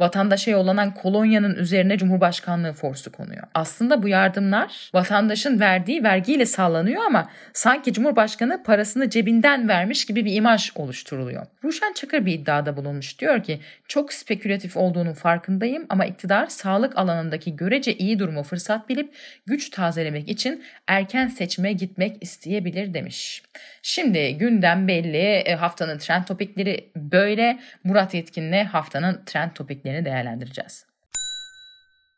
Vatandaşa 0.00 0.50
yollanan 0.50 0.94
kolonyanın 0.94 1.54
üzerine 1.54 1.98
Cumhurbaşkanlığı 1.98 2.72
forsu 2.72 3.12
konuyor. 3.12 3.42
Aslında 3.54 4.02
bu 4.02 4.08
yardımlar 4.08 4.90
vatandaşın 4.94 5.60
verdiği 5.60 6.04
vergiyle 6.04 6.46
sağlanıyor 6.46 7.02
ama 7.04 7.30
sanki 7.52 7.92
Cumhurbaşkanı 7.92 8.62
parasını 8.62 9.10
cebinden 9.10 9.68
vermiş 9.68 10.04
gibi 10.04 10.24
bir 10.24 10.34
imaj 10.34 10.70
oluşturuluyor. 10.74 11.46
Ruşen 11.64 11.92
Çakır 11.92 12.26
bir 12.26 12.32
iddiada 12.32 12.76
bulunmuş. 12.76 13.18
Diyor 13.18 13.42
ki 13.42 13.60
çok 13.88 14.12
spekülatif 14.12 14.76
olduğunun 14.76 15.12
farkındayım 15.12 15.86
ama 15.88 16.06
iktidar 16.06 16.46
sağlık 16.46 16.98
alanındaki 16.98 17.56
görece 17.56 17.94
iyi 17.94 18.18
durumu 18.18 18.42
fırsat 18.42 18.71
fırsat 18.72 18.88
bilip 18.88 19.14
güç 19.46 19.70
tazelemek 19.70 20.28
için 20.28 20.64
erken 20.86 21.28
seçime 21.28 21.72
gitmek 21.72 22.22
isteyebilir 22.22 22.94
demiş. 22.94 23.42
Şimdi 23.82 24.38
gündem 24.38 24.88
belli. 24.88 25.16
E, 25.16 25.54
haftanın 25.54 25.98
trend 25.98 26.24
topikleri 26.24 26.92
böyle. 26.96 27.60
Murat 27.84 28.14
Yetkin'le 28.14 28.64
haftanın 28.64 29.22
trend 29.26 29.50
topiklerini 29.54 30.04
değerlendireceğiz. 30.04 30.86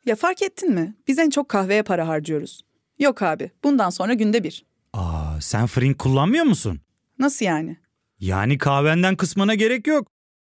Ya 0.06 0.16
fark 0.16 0.42
ettin 0.42 0.74
mi? 0.74 0.94
Biz 1.08 1.18
en 1.18 1.30
çok 1.30 1.48
kahveye 1.48 1.82
para 1.82 2.08
harcıyoruz. 2.08 2.60
Yok 2.98 3.22
abi 3.22 3.50
bundan 3.64 3.90
sonra 3.90 4.14
günde 4.14 4.44
bir. 4.44 4.64
Aa 4.92 5.40
sen 5.40 5.66
Frink 5.66 5.98
kullanmıyor 5.98 6.44
musun? 6.44 6.80
Nasıl 7.18 7.44
yani? 7.44 7.76
Yani 8.20 8.58
kahvenden 8.58 9.16
kısmına 9.16 9.54
gerek 9.54 9.86
yok. 9.86 10.13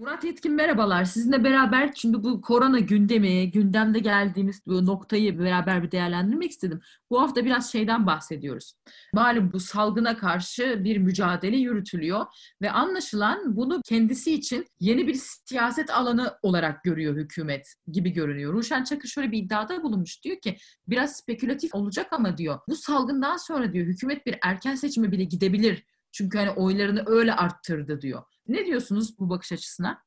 Murat 0.00 0.24
Yetkin 0.24 0.52
merhabalar. 0.52 1.04
Sizinle 1.04 1.44
beraber 1.44 1.92
şimdi 1.94 2.22
bu 2.22 2.40
korona 2.40 2.78
gündemi, 2.78 3.50
gündemde 3.50 3.98
geldiğimiz 3.98 4.66
bu 4.66 4.86
noktayı 4.86 5.38
beraber 5.38 5.82
bir 5.82 5.90
değerlendirmek 5.90 6.50
istedim. 6.50 6.80
Bu 7.10 7.20
hafta 7.20 7.44
biraz 7.44 7.72
şeyden 7.72 8.06
bahsediyoruz. 8.06 8.74
Malum 9.14 9.52
bu 9.52 9.60
salgına 9.60 10.16
karşı 10.16 10.84
bir 10.84 10.96
mücadele 10.96 11.56
yürütülüyor 11.56 12.26
ve 12.62 12.70
anlaşılan 12.70 13.56
bunu 13.56 13.80
kendisi 13.84 14.34
için 14.34 14.66
yeni 14.80 15.06
bir 15.06 15.20
siyaset 15.46 15.90
alanı 15.90 16.34
olarak 16.42 16.84
görüyor 16.84 17.16
hükümet 17.16 17.74
gibi 17.92 18.10
görünüyor. 18.10 18.52
Ruşen 18.52 18.84
Çakır 18.84 19.08
şöyle 19.08 19.32
bir 19.32 19.38
iddiada 19.38 19.82
bulunmuş. 19.82 20.24
Diyor 20.24 20.40
ki 20.40 20.56
biraz 20.88 21.16
spekülatif 21.16 21.74
olacak 21.74 22.12
ama 22.12 22.38
diyor 22.38 22.58
bu 22.68 22.76
salgından 22.76 23.36
sonra 23.36 23.72
diyor 23.72 23.86
hükümet 23.86 24.26
bir 24.26 24.38
erken 24.42 24.74
seçime 24.74 25.12
bile 25.12 25.24
gidebilir. 25.24 25.84
Çünkü 26.12 26.38
hani 26.38 26.50
oylarını 26.50 27.02
öyle 27.06 27.34
arttırdı 27.34 28.00
diyor. 28.00 28.22
Ne 28.50 28.66
diyorsunuz 28.66 29.18
bu 29.18 29.30
bakış 29.30 29.52
açısına? 29.52 30.02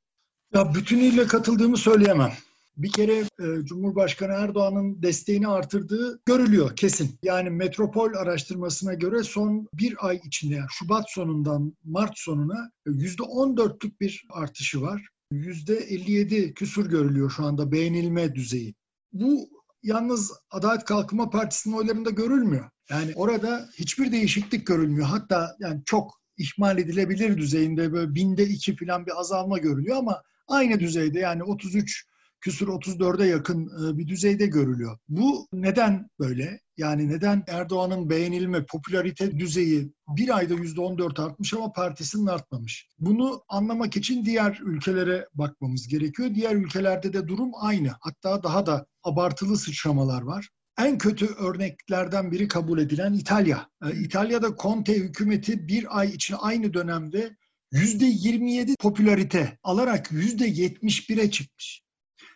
Ya 0.54 0.74
bütünüyle 0.76 1.28
katıldığımı 1.28 1.78
söyleyemem. 1.78 2.32
Bir 2.78 2.92
kere 2.92 3.18
e, 3.20 3.66
Cumhurbaşkanı 3.66 4.34
Erdoğan'ın 4.34 5.02
desteğini 5.02 5.48
artırdığı 5.48 6.22
görülüyor 6.26 6.76
kesin. 6.76 7.20
Yani 7.24 7.50
Metropol 7.50 8.14
araştırmasına 8.14 8.94
göre 8.94 9.24
son 9.24 9.68
bir 9.74 10.08
ay 10.08 10.22
içinde 10.24 10.56
yani 10.56 10.68
Şubat 10.72 11.12
sonundan 11.12 11.74
Mart 11.84 12.18
sonuna 12.18 12.72
%14'lük 12.88 14.00
bir 14.00 14.26
artışı 14.30 14.82
var. 14.82 15.08
%57 15.32 16.54
küsur 16.54 16.90
görülüyor 16.90 17.30
şu 17.32 17.46
anda 17.46 17.72
beğenilme 17.72 18.36
düzeyi. 18.36 18.76
Bu 19.14 19.50
yalnız 19.84 20.32
Adalet 20.50 20.86
Kalkınma 20.86 21.30
Partisi'nin 21.30 21.76
oylarında 21.76 22.10
görülmüyor. 22.10 22.70
Yani 22.90 23.12
orada 23.16 23.70
hiçbir 23.80 24.12
değişiklik 24.12 24.68
görülmüyor. 24.68 25.08
Hatta 25.08 25.56
yani 25.60 25.82
çok 25.86 26.23
ihmal 26.38 26.78
edilebilir 26.78 27.38
düzeyinde 27.38 27.94
böyle 27.94 28.16
binde 28.16 28.44
iki 28.44 28.76
falan 28.76 29.06
bir 29.06 29.20
azalma 29.20 29.58
görülüyor 29.58 29.98
ama 29.98 30.22
aynı 30.48 30.80
düzeyde 30.80 31.20
yani 31.20 31.44
33 31.44 32.06
küsur 32.44 32.68
34'e 32.68 33.28
yakın 33.28 33.66
e, 33.66 33.98
bir 33.98 34.08
düzeyde 34.08 34.46
görülüyor. 34.46 34.98
Bu 35.10 35.48
neden 35.54 36.10
böyle? 36.20 36.60
Yani 36.78 37.10
neden 37.10 37.44
Erdoğan'ın 37.48 38.10
beğenilme, 38.10 38.66
popülarite 38.66 39.40
düzeyi 39.40 39.94
bir 40.08 40.38
ayda 40.38 40.54
%14 40.54 41.22
artmış 41.22 41.54
ama 41.54 41.72
partisinin 41.72 42.26
artmamış? 42.26 42.88
Bunu 43.00 43.44
anlamak 43.50 43.98
için 43.98 44.26
diğer 44.26 44.60
ülkelere 44.64 45.28
bakmamız 45.34 45.88
gerekiyor. 45.88 46.36
Diğer 46.36 46.56
ülkelerde 46.56 47.14
de 47.14 47.28
durum 47.28 47.52
aynı. 47.56 47.92
Hatta 48.00 48.44
daha 48.44 48.66
da 48.66 48.86
abartılı 49.04 49.58
sıçramalar 49.58 50.22
var. 50.22 50.50
En 50.78 50.98
kötü 50.98 51.26
örneklerden 51.26 52.32
biri 52.32 52.48
kabul 52.48 52.80
edilen 52.80 53.14
İtalya. 53.14 53.70
E, 53.86 54.00
İtalya'da 54.00 54.56
Conte 54.56 54.94
hükümeti 54.94 55.68
bir 55.68 56.00
ay 56.00 56.10
için 56.10 56.36
aynı 56.40 56.74
dönemde 56.74 57.38
%27 57.74 58.76
popülarite 58.80 59.60
alarak 59.64 60.12
%71'e 60.12 61.32
çıkmış. 61.32 61.84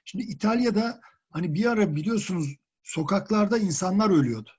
Şimdi 0.05 0.23
İtalya'da 0.23 1.01
hani 1.31 1.53
bir 1.53 1.65
ara 1.65 1.95
biliyorsunuz 1.95 2.55
sokaklarda 2.83 3.57
insanlar 3.57 4.09
ölüyordu. 4.09 4.49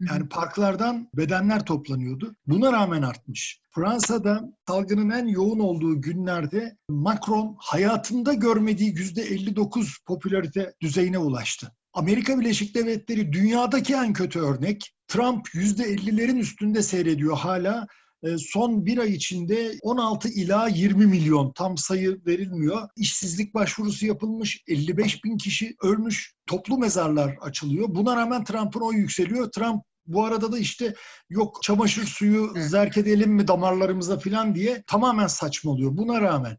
Yani 0.00 0.28
parklardan 0.28 1.08
bedenler 1.14 1.64
toplanıyordu. 1.64 2.36
Buna 2.46 2.72
rağmen 2.72 3.02
artmış. 3.02 3.60
Fransa'da 3.74 4.44
salgının 4.68 5.10
en 5.10 5.26
yoğun 5.26 5.58
olduğu 5.58 6.00
günlerde 6.00 6.76
Macron 6.88 7.56
hayatında 7.58 8.32
görmediği 8.32 8.94
%59 8.94 10.04
popülarite 10.06 10.74
düzeyine 10.82 11.18
ulaştı. 11.18 11.72
Amerika 11.98 12.40
Birleşik 12.40 12.74
Devletleri 12.74 13.32
dünyadaki 13.32 13.94
en 13.94 14.12
kötü 14.12 14.40
örnek. 14.40 14.94
Trump 15.08 15.48
%50'lerin 15.48 16.38
üstünde 16.38 16.82
seyrediyor 16.82 17.36
hala. 17.36 17.86
E, 18.22 18.28
son 18.38 18.86
bir 18.86 18.98
ay 18.98 19.12
içinde 19.12 19.72
16 19.82 20.28
ila 20.28 20.68
20 20.68 21.06
milyon 21.06 21.52
tam 21.52 21.78
sayı 21.78 22.20
verilmiyor. 22.26 22.88
İşsizlik 22.96 23.54
başvurusu 23.54 24.06
yapılmış, 24.06 24.62
55 24.68 25.24
bin 25.24 25.36
kişi 25.36 25.74
ölmüş, 25.82 26.34
toplu 26.46 26.78
mezarlar 26.78 27.36
açılıyor. 27.40 27.88
Buna 27.88 28.16
rağmen 28.16 28.44
Trump'ın 28.44 28.80
oy 28.80 28.96
yükseliyor. 28.96 29.50
Trump 29.50 29.82
bu 30.06 30.24
arada 30.24 30.52
da 30.52 30.58
işte 30.58 30.94
yok 31.30 31.62
çamaşır 31.62 32.04
suyu 32.04 32.52
zerk 32.56 32.96
edelim 32.96 33.32
mi 33.32 33.48
damarlarımıza 33.48 34.18
falan 34.18 34.54
diye 34.54 34.82
tamamen 34.86 35.26
saçmalıyor 35.26 35.96
buna 35.96 36.20
rağmen. 36.20 36.58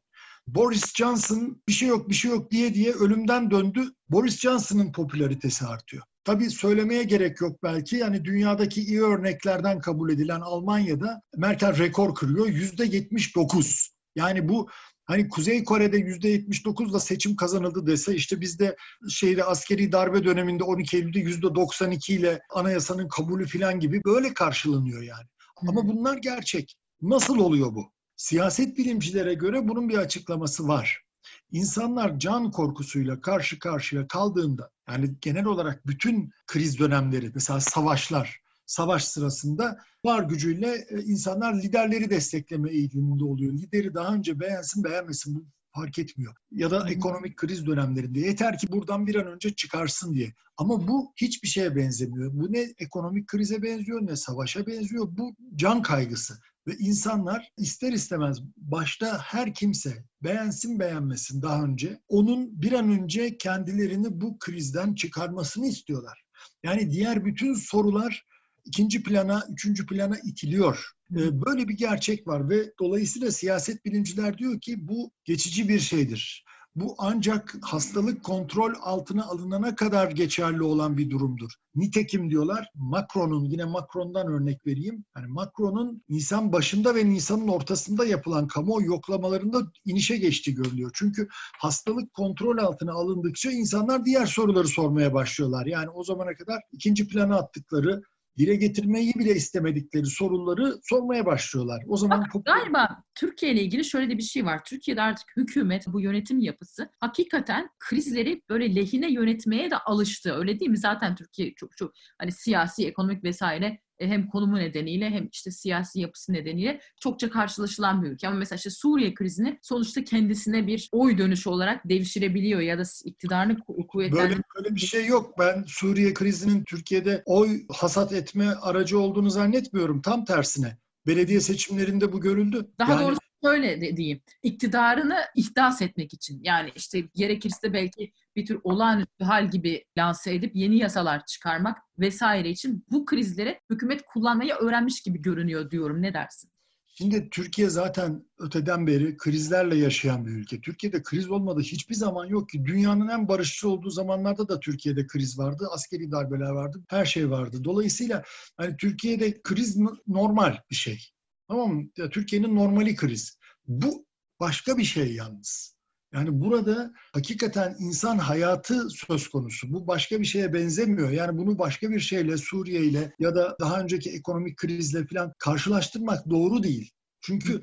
Boris 0.55 0.95
Johnson 0.95 1.61
bir 1.67 1.73
şey 1.73 1.89
yok 1.89 2.09
bir 2.09 2.15
şey 2.15 2.31
yok 2.31 2.51
diye 2.51 2.73
diye 2.73 2.93
ölümden 2.93 3.51
döndü. 3.51 3.83
Boris 4.09 4.39
Johnson'ın 4.39 4.91
popülaritesi 4.91 5.65
artıyor. 5.65 6.03
Tabii 6.23 6.49
söylemeye 6.49 7.03
gerek 7.03 7.41
yok 7.41 7.63
belki. 7.63 7.95
Yani 7.95 8.25
dünyadaki 8.25 8.81
iyi 8.81 9.01
örneklerden 9.01 9.79
kabul 9.79 10.09
edilen 10.09 10.41
Almanya'da 10.41 11.21
Merkel 11.37 11.77
rekor 11.77 12.15
kırıyor. 12.15 12.47
Yüzde 12.47 12.85
79. 12.85 13.89
Yani 14.15 14.49
bu 14.49 14.69
hani 15.05 15.29
Kuzey 15.29 15.63
Kore'de 15.63 15.97
yüzde 15.97 16.35
79'la 16.35 16.99
seçim 16.99 17.35
kazanıldı 17.35 17.87
dese 17.87 18.15
işte 18.15 18.41
bizde 18.41 18.75
şeyde 19.09 19.43
askeri 19.43 19.91
darbe 19.91 20.23
döneminde 20.23 20.63
12 20.63 20.97
Eylül'de 20.97 21.19
yüzde 21.19 21.55
92 21.55 22.13
ile 22.13 22.41
anayasanın 22.53 23.07
kabulü 23.07 23.47
falan 23.47 23.79
gibi 23.79 24.01
böyle 24.05 24.33
karşılanıyor 24.33 25.01
yani. 25.01 25.27
Ama 25.67 25.87
bunlar 25.87 26.17
gerçek. 26.17 26.75
Nasıl 27.01 27.39
oluyor 27.39 27.75
bu? 27.75 27.91
Siyaset 28.19 28.77
bilimcilere 28.77 29.33
göre 29.33 29.67
bunun 29.67 29.89
bir 29.89 29.97
açıklaması 29.97 30.67
var. 30.67 31.03
İnsanlar 31.51 32.19
can 32.19 32.51
korkusuyla 32.51 33.21
karşı 33.21 33.59
karşıya 33.59 34.07
kaldığında 34.07 34.71
yani 34.89 35.15
genel 35.21 35.45
olarak 35.45 35.87
bütün 35.87 36.31
kriz 36.47 36.79
dönemleri 36.79 37.31
mesela 37.33 37.59
savaşlar, 37.59 38.41
savaş 38.65 39.05
sırasında 39.05 39.77
var 40.05 40.23
gücüyle 40.23 40.87
e, 40.89 41.01
insanlar 41.01 41.53
liderleri 41.53 42.09
destekleme 42.09 42.71
eğiliminde 42.71 43.23
oluyor. 43.23 43.53
Lideri 43.53 43.93
daha 43.93 44.13
önce 44.13 44.39
beğensin 44.39 44.83
beğenmesin 44.83 45.51
fark 45.79 45.99
etmiyor. 45.99 46.35
Ya 46.51 46.71
da 46.71 46.89
ekonomik 46.89 47.37
kriz 47.37 47.65
dönemlerinde 47.65 48.19
yeter 48.19 48.57
ki 48.57 48.67
buradan 48.71 49.07
bir 49.07 49.15
an 49.15 49.27
önce 49.27 49.55
çıkarsın 49.55 50.13
diye. 50.13 50.33
Ama 50.57 50.87
bu 50.87 51.13
hiçbir 51.15 51.47
şeye 51.47 51.75
benzemiyor. 51.75 52.31
Bu 52.33 52.53
ne 52.53 52.73
ekonomik 52.77 53.27
krize 53.27 53.61
benziyor 53.63 54.07
ne 54.07 54.15
savaşa 54.15 54.67
benziyor. 54.67 55.07
Bu 55.11 55.35
can 55.55 55.81
kaygısı. 55.81 56.33
Ve 56.67 56.75
insanlar 56.79 57.51
ister 57.57 57.93
istemez 57.93 58.39
başta 58.57 59.19
her 59.21 59.53
kimse 59.53 60.03
beğensin 60.23 60.79
beğenmesin 60.79 61.41
daha 61.41 61.63
önce 61.63 61.99
onun 62.07 62.61
bir 62.61 62.71
an 62.71 62.89
önce 62.89 63.37
kendilerini 63.37 64.21
bu 64.21 64.39
krizden 64.39 64.95
çıkarmasını 64.95 65.67
istiyorlar. 65.67 66.23
Yani 66.63 66.91
diğer 66.91 67.25
bütün 67.25 67.53
sorular 67.53 68.25
ikinci 68.65 69.03
plana, 69.03 69.43
üçüncü 69.49 69.85
plana 69.85 70.17
itiliyor. 70.23 70.91
Böyle 71.11 71.67
bir 71.67 71.77
gerçek 71.77 72.27
var 72.27 72.49
ve 72.49 72.73
dolayısıyla 72.79 73.31
siyaset 73.31 73.85
bilimciler 73.85 74.37
diyor 74.37 74.59
ki 74.59 74.87
bu 74.87 75.11
geçici 75.25 75.69
bir 75.69 75.79
şeydir. 75.79 76.45
Bu 76.75 76.95
ancak 76.97 77.57
hastalık 77.61 78.23
kontrol 78.23 78.73
altına 78.81 79.25
alınana 79.25 79.75
kadar 79.75 80.11
geçerli 80.11 80.63
olan 80.63 80.97
bir 80.97 81.09
durumdur. 81.09 81.51
Nitekim 81.75 82.29
diyorlar 82.29 82.69
Macron'un 82.75 83.45
yine 83.45 83.65
Macron'dan 83.65 84.27
örnek 84.27 84.67
vereyim. 84.67 85.05
Yani 85.17 85.27
Macron'un 85.27 86.03
Nisan 86.09 86.53
başında 86.53 86.95
ve 86.95 87.09
Nisan'ın 87.09 87.47
ortasında 87.47 88.05
yapılan 88.05 88.47
kamuoyu 88.47 88.85
yoklamalarında 88.85 89.71
inişe 89.85 90.17
geçti 90.17 90.53
görülüyor. 90.53 90.91
Çünkü 90.93 91.27
hastalık 91.59 92.13
kontrol 92.13 92.57
altına 92.57 92.93
alındıkça 92.93 93.51
insanlar 93.51 94.05
diğer 94.05 94.25
soruları 94.25 94.67
sormaya 94.67 95.13
başlıyorlar. 95.13 95.65
Yani 95.65 95.89
o 95.89 96.03
zamana 96.03 96.33
kadar 96.33 96.61
ikinci 96.71 97.07
plana 97.07 97.35
attıkları 97.37 98.01
dile 98.39 98.55
getirmeyi 98.55 99.13
bile 99.13 99.35
istemedikleri 99.35 100.05
soruları 100.05 100.73
sormaya 100.83 101.25
başlıyorlar. 101.25 101.83
O 101.87 101.97
zaman 101.97 102.21
Bak, 102.35 102.45
galiba 102.45 103.03
Türkiye 103.15 103.51
ile 103.51 103.61
ilgili 103.61 103.85
şöyle 103.85 104.09
de 104.09 104.17
bir 104.17 104.23
şey 104.23 104.45
var. 104.45 104.63
Türkiye'de 104.65 105.01
artık 105.01 105.27
hükümet, 105.37 105.87
bu 105.87 106.01
yönetim 106.01 106.39
yapısı 106.39 106.89
hakikaten 106.99 107.69
krizleri 107.79 108.41
böyle 108.49 108.75
lehine 108.75 109.11
yönetmeye 109.11 109.71
de 109.71 109.77
alıştı. 109.77 110.33
Öyle 110.33 110.59
değil 110.59 110.71
mi? 110.71 110.77
Zaten 110.77 111.15
Türkiye 111.15 111.53
çok 111.53 111.77
çok 111.77 111.91
hani 112.17 112.31
siyasi, 112.31 112.87
ekonomik 112.87 113.23
vesaire 113.23 113.79
hem 114.07 114.27
konumu 114.27 114.55
nedeniyle 114.59 115.09
hem 115.09 115.29
işte 115.31 115.51
siyasi 115.51 115.99
yapısı 115.99 116.33
nedeniyle 116.33 116.81
çokça 117.01 117.29
karşılaşılan 117.29 118.03
bir 118.03 118.07
ülke. 118.07 118.27
Ama 118.27 118.37
mesela 118.37 118.57
işte 118.57 118.69
Suriye 118.69 119.13
krizini 119.13 119.59
sonuçta 119.61 120.03
kendisine 120.03 120.67
bir 120.67 120.89
oy 120.91 121.17
dönüşü 121.17 121.49
olarak 121.49 121.89
devşirebiliyor 121.89 122.59
ya 122.59 122.79
da 122.79 122.83
iktidarını 123.05 123.59
kuvvetlendirmek. 123.87 124.45
Böyle, 124.55 124.65
böyle 124.65 124.75
bir 124.75 124.79
şey 124.79 125.05
yok. 125.05 125.39
Ben 125.39 125.63
Suriye 125.67 126.13
krizinin 126.13 126.63
Türkiye'de 126.63 127.23
oy 127.25 127.61
hasat 127.69 128.13
etme 128.13 128.47
aracı 128.47 128.99
olduğunu 128.99 129.29
zannetmiyorum. 129.29 130.01
Tam 130.01 130.25
tersine. 130.25 130.77
Belediye 131.07 131.41
seçimlerinde 131.41 132.13
bu 132.13 132.21
görüldü. 132.21 132.67
Daha 132.79 132.91
yani, 132.91 133.03
doğrusu 133.03 133.18
şöyle 133.43 133.81
de 133.81 133.97
diyeyim. 133.97 134.21
İktidarını 134.43 135.17
ihdas 135.35 135.81
etmek 135.81 136.13
için. 136.13 136.39
Yani 136.43 136.71
işte 136.75 136.99
gerekirse 137.15 137.73
belki 137.73 138.11
bir 138.35 138.45
tür 138.45 138.59
olağanüstü 138.63 139.23
hal 139.23 139.51
gibi 139.51 139.85
lanse 139.97 140.35
edip 140.35 140.55
yeni 140.55 140.77
yasalar 140.77 141.25
çıkarmak 141.25 141.77
vesaire 141.99 142.49
için 142.49 142.85
bu 142.91 143.05
krizleri 143.05 143.59
hükümet 143.69 144.01
kullanmayı 144.05 144.53
öğrenmiş 144.53 145.01
gibi 145.01 145.21
görünüyor 145.21 145.71
diyorum. 145.71 146.01
Ne 146.01 146.13
dersin? 146.13 146.51
Şimdi 146.99 147.29
Türkiye 147.29 147.69
zaten 147.69 148.25
öteden 148.39 148.87
beri 148.87 149.17
krizlerle 149.17 149.75
yaşayan 149.75 150.25
bir 150.25 150.31
ülke. 150.31 150.61
Türkiye'de 150.61 151.03
kriz 151.03 151.31
olmadı 151.31 151.61
hiçbir 151.61 151.95
zaman 151.95 152.25
yok 152.25 152.49
ki. 152.49 152.65
Dünyanın 152.65 153.07
en 153.07 153.27
barışçı 153.27 153.69
olduğu 153.69 153.89
zamanlarda 153.89 154.47
da 154.47 154.59
Türkiye'de 154.59 155.07
kriz 155.07 155.39
vardı. 155.39 155.67
Askeri 155.71 156.11
darbeler 156.11 156.49
vardı. 156.49 156.83
Her 156.89 157.05
şey 157.05 157.29
vardı. 157.29 157.63
Dolayısıyla 157.63 158.23
hani 158.57 158.77
Türkiye'de 158.77 159.41
kriz 159.41 159.77
normal 160.07 160.57
bir 160.69 160.75
şey. 160.75 161.09
Tamam 161.49 161.73
mı? 161.73 161.89
Türkiye'nin 162.11 162.55
normali 162.55 162.95
kriz. 162.95 163.37
Bu 163.67 164.05
başka 164.39 164.77
bir 164.77 164.83
şey 164.83 165.13
yalnız. 165.13 165.79
Yani 166.13 166.41
burada 166.41 166.93
hakikaten 167.13 167.75
insan 167.79 168.17
hayatı 168.17 168.89
söz 168.89 169.27
konusu. 169.27 169.73
Bu 169.73 169.87
başka 169.87 170.19
bir 170.19 170.25
şeye 170.25 170.53
benzemiyor. 170.53 171.09
Yani 171.09 171.37
bunu 171.37 171.59
başka 171.59 171.89
bir 171.91 171.99
şeyle 171.99 172.37
Suriye 172.37 172.81
ile 172.85 173.13
ya 173.19 173.35
da 173.35 173.55
daha 173.59 173.81
önceki 173.81 174.09
ekonomik 174.09 174.57
krizle 174.57 175.07
falan 175.07 175.33
karşılaştırmak 175.39 176.29
doğru 176.29 176.63
değil. 176.63 176.91
Çünkü 177.21 177.61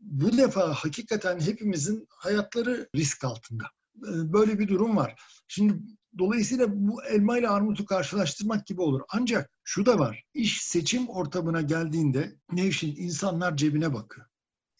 bu 0.00 0.38
defa 0.38 0.72
hakikaten 0.72 1.40
hepimizin 1.40 2.06
hayatları 2.08 2.88
risk 2.96 3.24
altında. 3.24 3.64
Ee, 3.96 4.32
böyle 4.32 4.58
bir 4.58 4.68
durum 4.68 4.96
var. 4.96 5.22
Şimdi 5.48 5.74
dolayısıyla 6.18 6.66
bu 6.70 7.04
elma 7.04 7.38
ile 7.38 7.48
armutu 7.48 7.84
karşılaştırmak 7.84 8.66
gibi 8.66 8.80
olur. 8.80 9.00
Ancak 9.08 9.50
şu 9.64 9.86
da 9.86 9.98
var. 9.98 10.24
İş 10.34 10.62
seçim 10.62 11.08
ortamına 11.08 11.60
geldiğinde 11.60 12.36
Nevşin 12.52 12.96
insanlar 12.96 13.56
cebine 13.56 13.94
bakıyor 13.94 14.26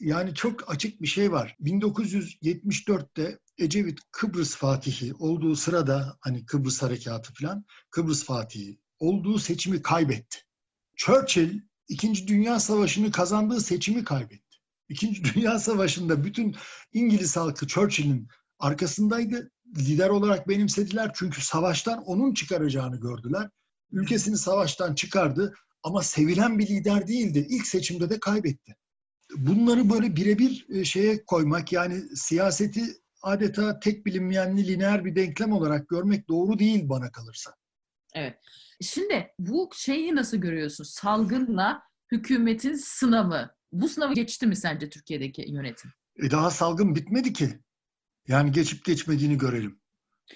yani 0.03 0.35
çok 0.35 0.71
açık 0.71 1.03
bir 1.03 1.07
şey 1.07 1.33
var. 1.33 1.57
1974'te 1.61 3.39
Ecevit 3.59 3.99
Kıbrıs 4.11 4.57
Fatihi 4.57 5.15
olduğu 5.15 5.57
sırada 5.57 6.17
hani 6.21 6.47
Kıbrıs 6.47 6.83
Harekatı 6.83 7.33
falan 7.35 7.65
Kıbrıs 7.91 8.25
Fatihi 8.25 8.81
olduğu 8.99 9.39
seçimi 9.39 9.83
kaybetti. 9.83 10.39
Churchill 10.97 11.61
İkinci 11.89 12.29
Dünya 12.29 12.61
Savaşı'nı 12.61 13.11
kazandığı 13.11 13.61
seçimi 13.61 14.05
kaybetti. 14.05 14.59
İkinci 14.89 15.35
Dünya 15.35 15.59
Savaşı'nda 15.59 16.25
bütün 16.25 16.57
İngiliz 16.93 17.37
halkı 17.37 17.67
Churchill'in 17.67 18.29
arkasındaydı. 18.59 19.51
Lider 19.76 20.09
olarak 20.09 20.49
benimsediler 20.49 21.11
çünkü 21.14 21.41
savaştan 21.41 22.05
onun 22.05 22.35
çıkaracağını 22.35 22.97
gördüler. 23.00 23.50
Ülkesini 23.93 24.38
savaştan 24.38 24.95
çıkardı 24.95 25.55
ama 25.83 26.02
sevilen 26.02 26.59
bir 26.59 26.67
lider 26.67 27.09
değildi. 27.09 27.47
İlk 27.50 27.67
seçimde 27.67 28.11
de 28.11 28.21
kaybetti 28.21 28.76
bunları 29.37 29.91
böyle 29.91 30.17
birebir 30.17 30.67
e, 30.71 30.85
şeye 30.85 31.25
koymak 31.25 31.73
yani 31.73 32.02
siyaseti 32.17 32.83
adeta 33.23 33.81
tek 33.81 34.07
bilinmeyenli 34.07 34.69
lineer 34.69 35.05
bir 35.05 35.17
denklem 35.17 35.52
olarak 35.52 35.88
görmek 35.88 36.29
doğru 36.29 36.59
değil 36.59 36.88
bana 36.88 37.12
kalırsa. 37.12 37.55
Evet. 38.14 38.38
Şimdi 38.81 39.29
bu 39.38 39.71
şeyi 39.75 40.14
nasıl 40.14 40.37
görüyorsun? 40.37 40.85
Salgınla 40.85 41.83
hükümetin 42.12 42.75
sınavı. 42.75 43.50
Bu 43.73 43.88
sınavı 43.88 44.14
geçti 44.14 44.47
mi 44.47 44.57
sence 44.57 44.91
Türkiye'deki 44.91 45.45
yönetim? 45.49 45.91
E 46.17 46.31
daha 46.31 46.50
salgın 46.50 46.95
bitmedi 46.95 47.33
ki. 47.33 47.61
Yani 48.29 48.52
geçip 48.52 48.85
geçmediğini 48.85 49.38
görelim. 49.38 49.79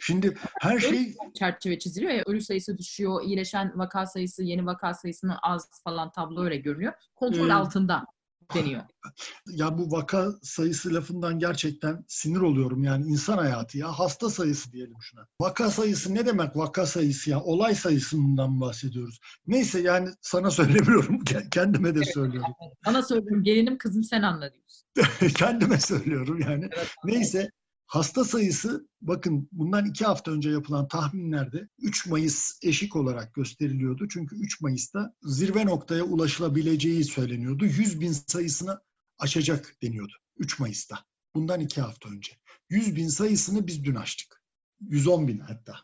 Şimdi 0.01 0.39
her 0.61 0.79
şey 0.79 1.15
çerçeve 1.35 1.79
çiziliyor 1.79 2.13
ya 2.13 2.23
ölü 2.27 2.41
sayısı 2.41 2.79
düşüyor, 2.79 3.23
iyileşen 3.23 3.79
vaka 3.79 4.07
sayısı, 4.07 4.43
yeni 4.43 4.67
vaka 4.67 4.95
sayısının 4.95 5.37
az 5.43 5.69
falan 5.85 6.13
tablo 6.13 6.45
öyle 6.45 6.57
görünüyor. 6.57 6.93
Kontrol 7.15 7.49
ee, 7.49 7.55
altında 7.55 8.05
deniyor. 8.55 8.83
Ya 9.47 9.79
bu 9.79 9.91
vaka 9.91 10.33
sayısı 10.43 10.95
lafından 10.95 11.39
gerçekten 11.39 12.05
sinir 12.09 12.41
oluyorum. 12.41 12.85
Yani 12.85 13.07
insan 13.07 13.39
hayatı 13.39 13.79
ya 13.79 13.99
hasta 13.99 14.31
sayısı 14.31 14.73
diyelim 14.73 14.97
şuna. 15.01 15.27
Vaka 15.41 15.71
sayısı 15.71 16.15
ne 16.15 16.27
demek 16.27 16.57
vaka 16.57 16.87
sayısı 16.87 17.31
ya? 17.31 17.41
Olay 17.41 17.75
sayısından 17.75 18.61
bahsediyoruz. 18.61 19.21
Neyse 19.47 19.81
yani 19.81 20.09
sana 20.21 20.51
söylemiyorum. 20.61 21.25
Kendime 21.51 21.95
de 21.95 22.05
söylüyorum. 22.05 22.53
Bana 22.87 23.03
söylüyorum. 23.03 23.45
Gelinim 23.45 23.79
kızım 23.79 24.05
sen 24.05 24.23
anla 24.23 24.51
Kendime 25.37 25.81
söylüyorum 25.81 26.41
yani. 26.41 26.69
Neyse 27.05 27.51
Hasta 27.87 28.25
sayısı 28.25 28.89
bakın 29.01 29.49
bundan 29.53 29.87
iki 29.87 30.05
hafta 30.05 30.31
önce 30.31 30.51
yapılan 30.51 30.89
tahminlerde 30.89 31.69
3 31.79 32.07
Mayıs 32.07 32.59
eşik 32.63 32.97
olarak 32.97 33.35
gösteriliyordu. 33.35 34.09
Çünkü 34.09 34.37
3 34.37 34.61
Mayıs'ta 34.61 35.15
zirve 35.23 35.67
noktaya 35.67 36.05
ulaşılabileceği 36.05 37.05
söyleniyordu. 37.05 37.65
100 37.65 38.01
bin 38.01 38.13
sayısını 38.13 38.81
aşacak 39.19 39.77
deniyordu 39.83 40.13
3 40.39 40.59
Mayıs'ta. 40.59 41.05
Bundan 41.35 41.61
iki 41.61 41.81
hafta 41.81 42.09
önce. 42.09 42.33
100 42.71 42.97
bin 42.97 43.09
sayısını 43.09 43.67
biz 43.67 43.85
dün 43.85 43.95
açtık. 43.95 44.43
110 44.81 45.29
bin 45.29 45.39
hatta. 45.39 45.77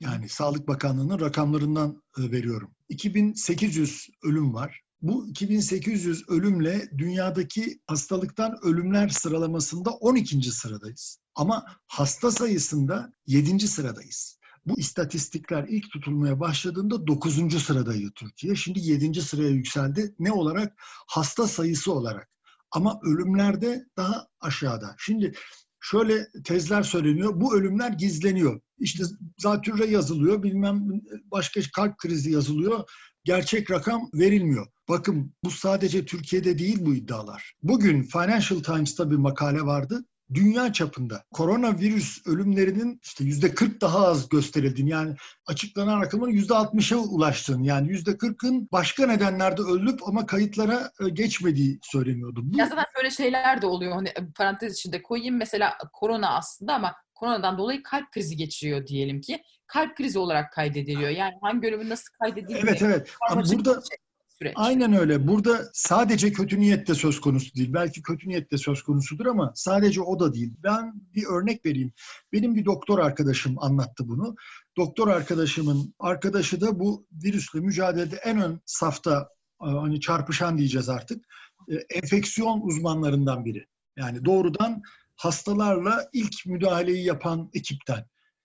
Yani 0.00 0.28
Sağlık 0.28 0.68
Bakanlığı'nın 0.68 1.20
rakamlarından 1.20 2.02
e, 2.18 2.30
veriyorum. 2.30 2.74
2800 2.88 4.08
ölüm 4.22 4.54
var. 4.54 4.80
Bu 5.02 5.28
2800 5.28 6.28
ölümle 6.28 6.90
dünyadaki 6.98 7.80
hastalıktan 7.86 8.58
ölümler 8.62 9.08
sıralamasında 9.08 9.90
12. 9.90 10.42
sıradayız. 10.42 11.18
Ama 11.36 11.64
hasta 11.86 12.30
sayısında 12.30 13.12
7. 13.26 13.68
sıradayız. 13.68 14.38
Bu 14.66 14.78
istatistikler 14.78 15.66
ilk 15.68 15.90
tutulmaya 15.90 16.40
başladığında 16.40 17.06
9. 17.06 17.62
sıradaydı 17.62 18.10
Türkiye. 18.14 18.54
Şimdi 18.54 18.80
7. 18.80 19.22
sıraya 19.22 19.48
yükseldi. 19.48 20.14
Ne 20.18 20.32
olarak? 20.32 20.72
Hasta 21.06 21.46
sayısı 21.46 21.92
olarak. 21.92 22.28
Ama 22.70 23.00
ölümlerde 23.02 23.86
daha 23.96 24.26
aşağıda. 24.40 24.94
Şimdi 24.98 25.32
şöyle 25.80 26.26
tezler 26.44 26.82
söyleniyor. 26.82 27.40
Bu 27.40 27.56
ölümler 27.56 27.90
gizleniyor. 27.90 28.60
İşte 28.78 29.04
zatürre 29.38 29.86
yazılıyor, 29.86 30.42
bilmem 30.42 30.88
başka 31.30 31.60
kalp 31.74 31.98
krizi 31.98 32.32
yazılıyor. 32.32 32.90
Gerçek 33.24 33.70
rakam 33.70 34.10
verilmiyor. 34.14 34.66
Bakın 34.88 35.34
bu 35.44 35.50
sadece 35.50 36.04
Türkiye'de 36.04 36.58
değil 36.58 36.78
bu 36.80 36.94
iddialar. 36.94 37.54
Bugün 37.62 38.02
Financial 38.02 38.60
Times'ta 38.62 39.10
bir 39.10 39.16
makale 39.16 39.62
vardı 39.62 40.04
dünya 40.34 40.72
çapında 40.72 41.24
koronavirüs 41.32 42.26
ölümlerinin 42.26 43.00
işte 43.02 43.24
yüzde 43.24 43.54
40 43.54 43.80
daha 43.80 44.06
az 44.06 44.28
gösterildiğini 44.28 44.90
yani 44.90 45.14
açıklanan 45.46 46.00
rakamın 46.00 46.28
yüzde 46.28 46.52
60'a 46.52 46.98
ulaştığını 46.98 47.66
yani 47.66 47.88
yüzde 47.88 48.10
40'ın 48.10 48.68
başka 48.72 49.06
nedenlerde 49.06 49.62
öldürüp 49.62 50.08
ama 50.08 50.26
kayıtlara 50.26 50.90
e, 51.00 51.08
geçmediği 51.08 51.78
söyleniyordu. 51.82 52.40
Bu... 52.44 52.58
Ya 52.58 52.66
zaten 52.66 52.84
böyle 52.96 53.10
şeyler 53.10 53.62
de 53.62 53.66
oluyor. 53.66 53.92
Hani 53.92 54.12
parantez 54.34 54.74
içinde 54.74 55.02
koyayım 55.02 55.36
mesela 55.36 55.78
korona 55.92 56.36
aslında 56.36 56.74
ama 56.74 56.94
koronadan 57.14 57.58
dolayı 57.58 57.82
kalp 57.82 58.12
krizi 58.12 58.36
geçiriyor 58.36 58.86
diyelim 58.86 59.20
ki. 59.20 59.42
Kalp 59.66 59.96
krizi 59.96 60.18
olarak 60.18 60.52
kaydediliyor. 60.52 61.10
Yani 61.10 61.34
hangi 61.42 61.68
ölümün 61.68 61.88
nasıl 61.88 62.12
kaydedildiği. 62.22 62.58
Evet 62.62 62.82
evet. 62.82 63.14
Ama 63.30 63.42
burada 63.44 63.72
şey 63.72 64.05
süreç. 64.38 64.52
Aynen 64.56 64.92
öyle. 64.92 65.28
Burada 65.28 65.70
sadece 65.72 66.32
kötü 66.32 66.60
niyette 66.60 66.94
söz 66.94 67.20
konusu 67.20 67.54
değil. 67.54 67.72
Belki 67.72 68.02
kötü 68.02 68.28
niyette 68.28 68.58
söz 68.58 68.82
konusudur 68.82 69.26
ama 69.26 69.52
sadece 69.54 70.00
o 70.00 70.20
da 70.20 70.34
değil. 70.34 70.54
Ben 70.62 70.92
bir 71.14 71.24
örnek 71.26 71.66
vereyim. 71.66 71.92
Benim 72.32 72.54
bir 72.54 72.64
doktor 72.64 72.98
arkadaşım 72.98 73.54
anlattı 73.58 74.08
bunu. 74.08 74.36
Doktor 74.76 75.08
arkadaşımın 75.08 75.94
arkadaşı 75.98 76.60
da 76.60 76.80
bu 76.80 77.06
virüsle 77.24 77.60
mücadelede 77.60 78.16
en 78.16 78.40
ön 78.40 78.60
safta 78.66 79.28
e, 79.62 79.66
hani 79.66 80.00
çarpışan 80.00 80.58
diyeceğiz 80.58 80.88
artık. 80.88 81.24
E, 81.68 81.74
enfeksiyon 81.74 82.60
uzmanlarından 82.60 83.44
biri. 83.44 83.66
Yani 83.96 84.24
doğrudan 84.24 84.82
hastalarla 85.16 86.08
ilk 86.12 86.46
müdahaleyi 86.46 87.04
yapan 87.04 87.50
ekipten. 87.54 88.04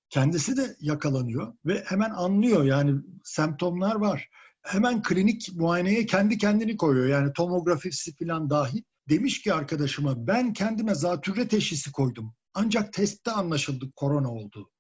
Kendisi 0.10 0.58
de 0.58 0.76
yakalanıyor 0.80 1.54
ve 1.66 1.84
hemen 1.88 2.10
anlıyor 2.10 2.64
yani 2.64 3.02
semptomlar 3.24 3.96
var 3.96 4.30
hemen 4.62 5.02
klinik 5.02 5.50
muayeneye 5.56 6.06
kendi 6.06 6.38
kendini 6.38 6.78
koyuyor. 6.78 7.08
Yani 7.08 7.34
tomografisi 7.34 8.16
falan 8.16 8.50
dahil. 8.50 8.82
Demiş 9.10 9.42
ki 9.42 9.54
arkadaşıma 9.54 10.28
ben 10.28 10.54
kendime 10.54 10.96
zatürre 10.96 11.48
teşhisi 11.48 11.92
koydum. 11.92 12.34
Ancak 12.54 12.94
testte 12.94 13.32
anlaşıldı 13.32 13.92
korona 13.96 14.32
olduğu. 14.32 14.72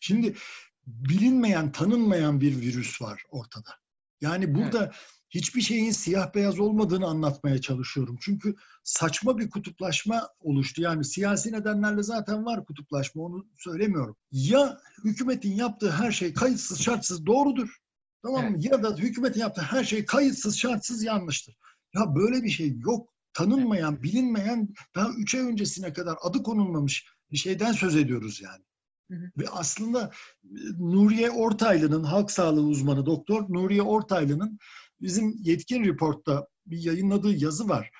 Şimdi 0.00 0.34
bilinmeyen, 0.86 1.72
tanınmayan 1.72 2.40
bir 2.40 2.60
virüs 2.60 3.02
var 3.02 3.22
ortada. 3.30 3.70
Yani 4.20 4.54
burada 4.54 4.92
hiçbir 5.30 5.60
şeyin 5.60 5.90
siyah 5.90 6.34
beyaz 6.34 6.60
olmadığını 6.60 7.06
anlatmaya 7.06 7.60
çalışıyorum. 7.60 8.18
Çünkü 8.20 8.54
saçma 8.84 9.38
bir 9.38 9.50
kutuplaşma 9.50 10.28
oluştu. 10.40 10.82
Yani 10.82 11.04
siyasi 11.04 11.52
nedenlerle 11.52 12.02
zaten 12.02 12.44
var 12.44 12.64
kutuplaşma 12.64 13.22
onu 13.22 13.46
söylemiyorum. 13.58 14.16
Ya 14.32 14.80
hükümetin 15.04 15.52
yaptığı 15.52 15.90
her 15.90 16.12
şey 16.12 16.34
kayıtsız 16.34 16.82
şartsız 16.82 17.26
doğrudur. 17.26 17.76
Tamam 18.22 18.50
mı? 18.50 18.56
Ya 18.60 18.82
da 18.82 18.96
hükümetin 18.96 19.40
yaptığı 19.40 19.62
her 19.62 19.84
şey 19.84 20.04
kayıtsız 20.04 20.58
şartsız 20.58 21.04
yanlıştır. 21.04 21.56
Ya 21.94 22.14
böyle 22.14 22.42
bir 22.42 22.50
şey 22.50 22.78
yok. 22.78 23.14
Tanınmayan, 23.32 24.02
bilinmeyen 24.02 24.68
daha 24.94 25.08
üç 25.18 25.34
ay 25.34 25.40
öncesine 25.40 25.92
kadar 25.92 26.16
adı 26.22 26.42
konulmamış 26.42 27.06
bir 27.30 27.36
şeyden 27.36 27.72
söz 27.72 27.96
ediyoruz 27.96 28.40
yani. 28.40 28.64
Hı 29.10 29.14
hı. 29.14 29.30
Ve 29.38 29.48
aslında 29.48 30.10
e, 30.44 30.58
Nuriye 30.78 31.30
Ortaylı'nın 31.30 32.04
halk 32.04 32.30
sağlığı 32.30 32.62
uzmanı 32.62 33.06
doktor 33.06 33.42
Nuriye 33.48 33.82
Ortaylı'nın 33.82 34.58
bizim 35.00 35.36
yetkin 35.42 35.84
reportta 35.84 36.46
bir 36.66 36.78
yayınladığı 36.78 37.32
yazı 37.32 37.68
var. 37.68 37.90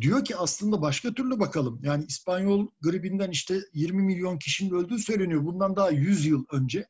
Diyor 0.00 0.24
ki 0.24 0.36
aslında 0.36 0.82
başka 0.82 1.14
türlü 1.14 1.40
bakalım. 1.40 1.80
Yani 1.82 2.04
İspanyol 2.08 2.68
gribinden 2.80 3.30
işte 3.30 3.60
20 3.74 4.02
milyon 4.02 4.38
kişinin 4.38 4.74
öldüğü 4.74 4.98
söyleniyor. 4.98 5.44
Bundan 5.44 5.76
daha 5.76 5.90
100 5.90 6.26
yıl 6.26 6.44
önce. 6.52 6.86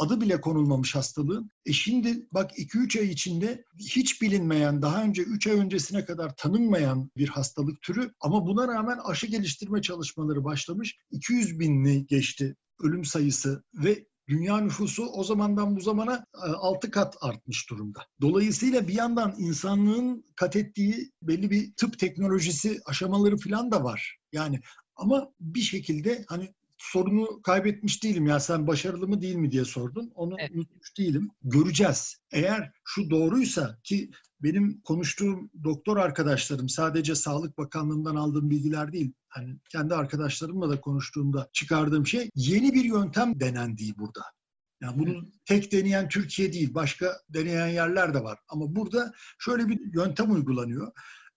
Adı 0.00 0.20
bile 0.20 0.40
konulmamış 0.40 0.94
hastalığın. 0.94 1.50
E 1.66 1.72
şimdi 1.72 2.28
bak 2.32 2.58
2-3 2.58 3.00
ay 3.00 3.08
içinde 3.10 3.64
hiç 3.78 4.22
bilinmeyen, 4.22 4.82
daha 4.82 5.02
önce 5.02 5.22
3 5.22 5.46
ay 5.46 5.52
öncesine 5.52 6.04
kadar 6.04 6.36
tanınmayan 6.36 7.10
bir 7.16 7.28
hastalık 7.28 7.82
türü 7.82 8.12
ama 8.20 8.46
buna 8.46 8.68
rağmen 8.68 8.98
aşı 9.04 9.26
geliştirme 9.26 9.82
çalışmaları 9.82 10.44
başlamış. 10.44 10.96
200 11.10 11.58
binli 11.60 12.06
geçti 12.06 12.56
ölüm 12.82 13.04
sayısı 13.04 13.64
ve 13.74 14.06
dünya 14.28 14.60
nüfusu 14.60 15.06
o 15.06 15.24
zamandan 15.24 15.76
bu 15.76 15.80
zamana 15.80 16.24
6 16.32 16.90
kat 16.90 17.16
artmış 17.20 17.70
durumda. 17.70 18.00
Dolayısıyla 18.20 18.88
bir 18.88 18.94
yandan 18.94 19.34
insanlığın 19.38 20.24
kat 20.36 20.56
ettiği 20.56 21.10
belli 21.22 21.50
bir 21.50 21.72
tıp 21.76 21.98
teknolojisi 21.98 22.80
aşamaları 22.86 23.36
falan 23.36 23.70
da 23.70 23.84
var. 23.84 24.18
Yani 24.32 24.60
ama 24.96 25.32
bir 25.40 25.60
şekilde 25.60 26.24
hani 26.28 26.54
sorunu 26.80 27.42
kaybetmiş 27.42 28.02
değilim 28.02 28.26
ya 28.26 28.40
sen 28.40 28.66
başarılı 28.66 29.08
mı 29.08 29.22
değil 29.22 29.36
mi 29.36 29.50
diye 29.50 29.64
sordun. 29.64 30.12
Onu 30.14 30.36
Evet. 30.38 30.50
unutmuş 30.54 30.98
değilim. 30.98 31.30
Göreceğiz. 31.42 32.16
Eğer 32.32 32.72
şu 32.84 33.10
doğruysa 33.10 33.78
ki 33.84 34.10
benim 34.42 34.80
konuştuğum 34.80 35.50
doktor 35.64 35.96
arkadaşlarım 35.96 36.68
sadece 36.68 37.14
Sağlık 37.14 37.58
Bakanlığı'ndan 37.58 38.16
aldığım 38.16 38.50
bilgiler 38.50 38.92
değil. 38.92 39.12
Hani 39.28 39.56
kendi 39.72 39.94
arkadaşlarımla 39.94 40.70
da 40.70 40.80
konuştuğumda 40.80 41.50
çıkardığım 41.52 42.06
şey 42.06 42.30
yeni 42.34 42.74
bir 42.74 42.84
yöntem 42.84 43.40
denendiği 43.40 43.98
burada. 43.98 44.22
Yani 44.82 44.98
bunu 44.98 45.24
tek 45.44 45.72
deneyen 45.72 46.08
Türkiye 46.08 46.52
değil, 46.52 46.74
başka 46.74 47.20
deneyen 47.28 47.66
yerler 47.66 48.14
de 48.14 48.24
var. 48.24 48.38
Ama 48.48 48.76
burada 48.76 49.12
şöyle 49.38 49.68
bir 49.68 49.94
yöntem 49.94 50.32
uygulanıyor. 50.32 50.92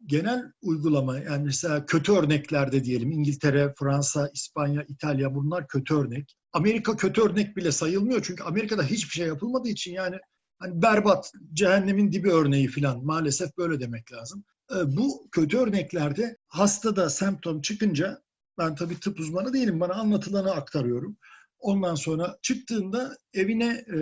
Genel 0.06 0.44
uygulama 0.62 1.20
yani 1.20 1.44
mesela 1.44 1.86
kötü 1.86 2.12
örneklerde 2.12 2.84
diyelim 2.84 3.12
İngiltere, 3.12 3.74
Fransa, 3.80 4.30
İspanya, 4.34 4.84
İtalya 4.88 5.36
bunlar 5.36 5.68
kötü 5.68 5.96
örnek. 5.96 6.36
Amerika 6.54 6.96
kötü 6.96 7.22
örnek 7.22 7.58
bile 7.58 7.72
sayılmıyor 7.72 8.22
çünkü 8.24 8.44
Amerika'da 8.44 8.84
hiçbir 8.84 9.12
şey 9.12 9.28
yapılmadığı 9.28 9.70
için 9.70 9.94
yani 9.94 10.16
hani 10.60 10.82
berbat, 10.82 11.32
cehennemin 11.54 12.12
dibi 12.12 12.32
örneği 12.32 12.68
falan 12.68 13.06
maalesef 13.06 13.58
böyle 13.58 13.80
demek 13.80 14.12
lazım. 14.12 14.44
Ee, 14.72 14.96
Bu 14.96 15.28
kötü 15.32 15.58
örneklerde 15.58 16.38
hastada 16.48 17.10
semptom 17.10 17.62
çıkınca 17.62 18.22
ben 18.58 18.76
tabii 18.76 19.00
tıp 19.00 19.20
uzmanı 19.20 19.54
değilim 19.54 19.80
bana 19.80 19.94
anlatılanı 19.94 20.52
aktarıyorum. 20.52 21.18
Ondan 21.60 21.96
sonra 21.96 22.38
çıktığında 22.42 23.18
evine 23.34 23.70
e, 23.74 23.98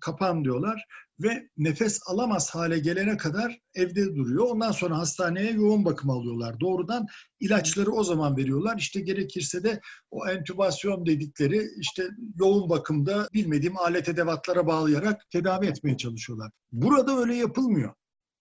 kapan 0.00 0.44
diyorlar 0.44 0.84
ve 1.20 1.48
nefes 1.56 2.00
alamaz 2.06 2.50
hale 2.50 2.78
gelene 2.78 3.16
kadar 3.16 3.58
evde 3.74 4.16
duruyor. 4.16 4.46
Ondan 4.48 4.72
sonra 4.72 4.98
hastaneye 4.98 5.50
yoğun 5.50 5.84
bakım 5.84 6.10
alıyorlar. 6.10 6.60
Doğrudan 6.60 7.06
ilaçları 7.40 7.92
o 7.92 8.04
zaman 8.04 8.36
veriyorlar. 8.36 8.78
İşte 8.78 9.00
gerekirse 9.00 9.64
de 9.64 9.80
o 10.10 10.28
entübasyon 10.28 11.06
dedikleri 11.06 11.68
işte 11.80 12.08
yoğun 12.36 12.70
bakımda 12.70 13.28
bilmediğim 13.34 13.76
alet 13.76 14.08
edevatlara 14.08 14.66
bağlayarak 14.66 15.30
tedavi 15.30 15.66
etmeye 15.66 15.96
çalışıyorlar. 15.96 16.50
Burada 16.72 17.18
öyle 17.18 17.34
yapılmıyor. 17.34 17.94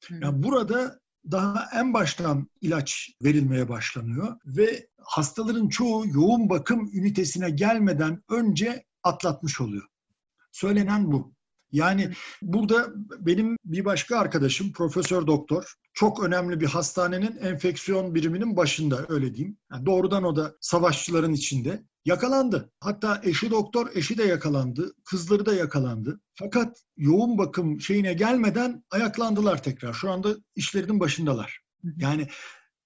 Yani 0.09 0.43
burada 0.43 0.99
daha 1.31 1.69
en 1.73 1.93
baştan 1.93 2.49
ilaç 2.61 3.09
verilmeye 3.23 3.69
başlanıyor 3.69 4.35
ve 4.45 4.87
hastaların 5.01 5.69
çoğu 5.69 6.07
yoğun 6.07 6.49
bakım 6.49 6.89
ünitesine 6.93 7.49
gelmeden 7.49 8.23
önce 8.29 8.85
atlatmış 9.03 9.61
oluyor. 9.61 9.87
Söylenen 10.51 11.11
bu. 11.11 11.35
Yani 11.71 12.11
burada 12.41 12.87
benim 13.19 13.57
bir 13.65 13.85
başka 13.85 14.17
arkadaşım 14.17 14.71
profesör 14.71 15.27
doktor 15.27 15.73
çok 15.93 16.23
önemli 16.23 16.59
bir 16.59 16.65
hastanenin 16.65 17.37
enfeksiyon 17.37 18.15
biriminin 18.15 18.57
başında 18.57 19.05
öyle 19.09 19.35
diyeyim. 19.35 19.57
Yani 19.71 19.85
doğrudan 19.85 20.23
o 20.23 20.35
da 20.35 20.55
savaşçıların 20.61 21.33
içinde 21.33 21.83
yakalandı. 22.05 22.71
Hatta 22.79 23.21
eşi 23.23 23.51
doktor, 23.51 23.87
eşi 23.95 24.17
de 24.17 24.23
yakalandı. 24.23 24.93
Kızları 25.05 25.45
da 25.45 25.55
yakalandı. 25.55 26.19
Fakat 26.35 26.77
yoğun 26.97 27.37
bakım 27.37 27.81
şeyine 27.81 28.13
gelmeden 28.13 28.83
ayaklandılar 28.91 29.63
tekrar. 29.63 29.93
Şu 29.93 30.11
anda 30.11 30.35
işlerinin 30.55 30.99
başındalar. 30.99 31.59
Yani 31.97 32.27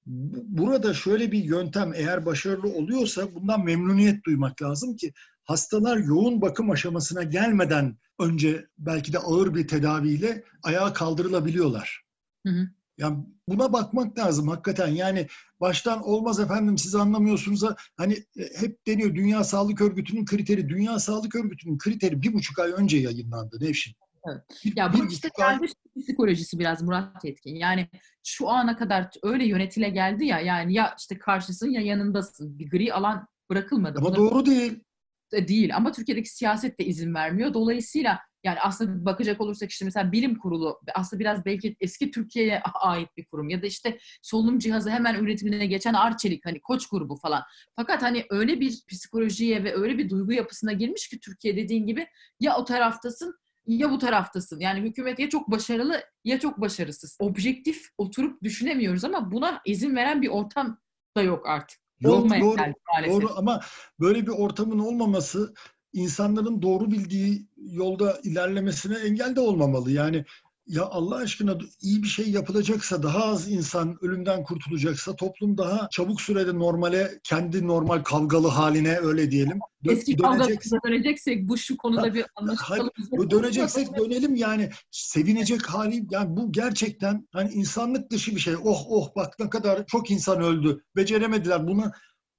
bu- 0.06 0.44
burada 0.48 0.94
şöyle 0.94 1.32
bir 1.32 1.44
yöntem 1.44 1.94
eğer 1.96 2.26
başarılı 2.26 2.68
oluyorsa 2.68 3.36
bundan 3.36 3.64
memnuniyet 3.66 4.26
duymak 4.26 4.62
lazım 4.62 4.96
ki 4.96 5.14
hastalar 5.50 5.98
yoğun 5.98 6.42
bakım 6.42 6.72
aşamasına 6.72 7.24
gelmeden 7.24 7.98
önce 8.20 8.66
belki 8.78 9.14
de 9.14 9.20
ağır 9.20 9.56
bir 9.56 9.68
tedaviyle 9.68 10.44
ayağa 10.64 10.94
kaldırılabiliyorlar. 10.94 12.04
Hı 12.48 12.54
hı. 12.54 12.70
Yani 12.98 13.18
buna 13.48 13.74
bakmak 13.74 14.18
lazım 14.20 14.48
hakikaten. 14.48 14.88
Yani 14.88 15.28
baştan 15.60 16.04
olmaz 16.04 16.40
efendim 16.40 16.78
siz 16.78 16.96
anlamıyorsunuz. 16.96 17.64
Hani 17.98 18.14
e, 18.14 18.44
hep 18.60 18.88
deniyor 18.88 19.16
Dünya 19.16 19.44
Sağlık 19.44 19.82
Örgütü'nün 19.82 20.26
kriteri. 20.26 20.70
Dünya 20.70 21.00
Sağlık 21.00 21.36
Örgütü'nün 21.36 21.78
kriteri 21.78 22.22
bir 22.22 22.34
buçuk 22.34 22.60
ay 22.60 22.72
önce 22.72 22.98
yayınlandı 22.98 23.58
Nevşin. 23.62 23.94
Evet. 24.28 24.42
Bir- 24.66 24.78
Ya 24.78 24.94
bu 24.94 25.06
işte 25.12 25.30
ay- 25.40 25.58
kendi 25.58 25.72
psikolojisi 26.02 26.60
biraz 26.60 26.82
Murat 26.82 27.24
Yetkin. 27.26 27.56
Yani 27.56 27.90
şu 28.24 28.50
ana 28.50 28.78
kadar 28.78 29.10
öyle 29.24 29.46
yönetile 29.46 29.90
geldi 29.90 30.26
ya 30.26 30.40
yani 30.40 30.74
ya 30.74 30.96
işte 31.00 31.20
karşısın 31.20 31.70
ya 31.70 31.82
yanındasın. 31.82 32.60
Bir 32.60 32.70
gri 32.70 32.94
alan 32.94 33.28
bırakılmadı. 33.50 33.98
Ama 34.00 34.08
Buna 34.08 34.16
doğru 34.16 34.46
değil. 34.46 34.80
De 35.32 35.48
değil 35.48 35.76
ama 35.76 35.92
Türkiye'deki 35.92 36.30
siyaset 36.30 36.80
de 36.80 36.86
izin 36.86 37.14
vermiyor. 37.14 37.54
Dolayısıyla 37.54 38.20
yani 38.44 38.60
aslında 38.60 39.06
bakacak 39.06 39.42
olursak 39.42 39.72
işte 39.72 39.86
mesela 39.86 40.12
bilim 40.12 40.38
kurulu 40.40 40.80
aslında 40.96 41.20
biraz 41.20 41.46
belki 41.46 41.76
eski 41.80 42.12
Türkiye'ye 42.12 42.62
ait 42.62 43.10
bir 43.18 43.26
kurum 43.26 43.50
ya 43.50 43.62
da 43.62 43.66
işte 43.66 44.00
solunum 44.22 44.60
cihazı 44.60 44.90
hemen 44.90 45.16
üretimine 45.16 45.66
geçen 45.66 45.94
Arçelik 45.94 46.46
hani 46.46 46.62
koç 46.62 46.90
grubu 46.90 47.16
falan. 47.16 47.44
Fakat 47.76 48.02
hani 48.02 48.26
öyle 48.30 48.60
bir 48.60 48.84
psikolojiye 48.88 49.64
ve 49.64 49.76
öyle 49.76 49.98
bir 49.98 50.10
duygu 50.10 50.32
yapısına 50.32 50.74
girmiş 50.74 51.08
ki 51.08 51.20
Türkiye 51.20 51.58
dediğin 51.58 51.88
gibi 51.88 52.08
ya 52.40 52.58
o 52.58 52.66
taraftasın 52.66 53.36
ya 53.68 53.92
bu 53.92 53.98
taraftasın. 53.98 54.60
Yani 54.60 54.82
hükümet 54.82 55.20
ya 55.20 55.30
çok 55.30 55.52
başarılı 55.52 56.04
ya 56.24 56.40
çok 56.40 56.62
başarısız. 56.62 57.18
Objektif 57.20 57.90
oturup 57.98 58.44
düşünemiyoruz 58.44 59.04
ama 59.04 59.32
buna 59.32 59.62
izin 59.66 59.96
veren 59.96 60.22
bir 60.22 60.28
ortam 60.28 60.80
da 61.18 61.22
yok 61.22 61.48
artık. 61.48 61.89
Yok, 62.02 62.30
doğru, 62.42 62.56
maalesef. 62.94 63.22
Doğru 63.22 63.30
ama 63.38 63.62
böyle 64.00 64.22
bir 64.22 64.32
ortamın 64.32 64.80
olmaması 64.80 65.54
insanların 65.94 66.62
doğru 66.62 66.92
bildiği 66.92 67.48
yolda 67.58 68.20
ilerlemesine 68.24 68.98
engel 68.98 69.36
de 69.36 69.40
olmamalı. 69.40 69.92
Yani 69.92 70.26
ya 70.70 70.86
Allah 70.86 71.16
aşkına 71.16 71.58
iyi 71.82 72.04
bir 72.04 72.08
şey 72.08 72.30
yapılacaksa, 72.30 73.04
daha 73.04 73.24
az 73.26 73.52
insan 73.52 73.98
ölümden 74.02 74.44
kurtulacaksa, 74.44 75.16
toplum 75.16 75.58
daha 75.58 75.88
çabuk 75.92 76.22
sürede 76.22 76.56
normale, 76.60 77.20
kendi 77.24 77.68
normal 77.68 78.04
kavgalı 78.04 78.48
haline 78.48 78.98
öyle 78.98 79.32
diyelim. 79.32 79.60
dö- 79.86 79.92
Eski 79.92 80.12
dönecekse- 80.18 80.22
kavgamıza 80.40 80.78
döneceksek 80.88 81.48
bu 81.50 81.58
şu 81.58 81.78
konuda 81.78 82.04
bir 82.04 82.10
Hayır, 82.12 82.26
anlaşalım. 82.36 82.90
bu 83.12 83.32
döneceksek 83.32 83.98
dönelim 83.98 84.36
yani 84.36 84.70
sevinecek 84.92 85.66
hali 85.66 86.06
yani 86.12 86.38
bu 86.38 86.52
gerçekten 86.52 87.28
hani 87.34 87.52
insanlık 87.52 88.12
dışı 88.12 88.36
bir 88.36 88.40
şey. 88.40 88.56
Oh 88.64 88.86
oh 88.90 89.16
bak 89.16 89.40
ne 89.40 89.50
kadar 89.50 89.86
çok 89.88 90.12
insan 90.12 90.42
öldü. 90.42 90.84
Beceremediler 90.96 91.68
buna. 91.68 91.92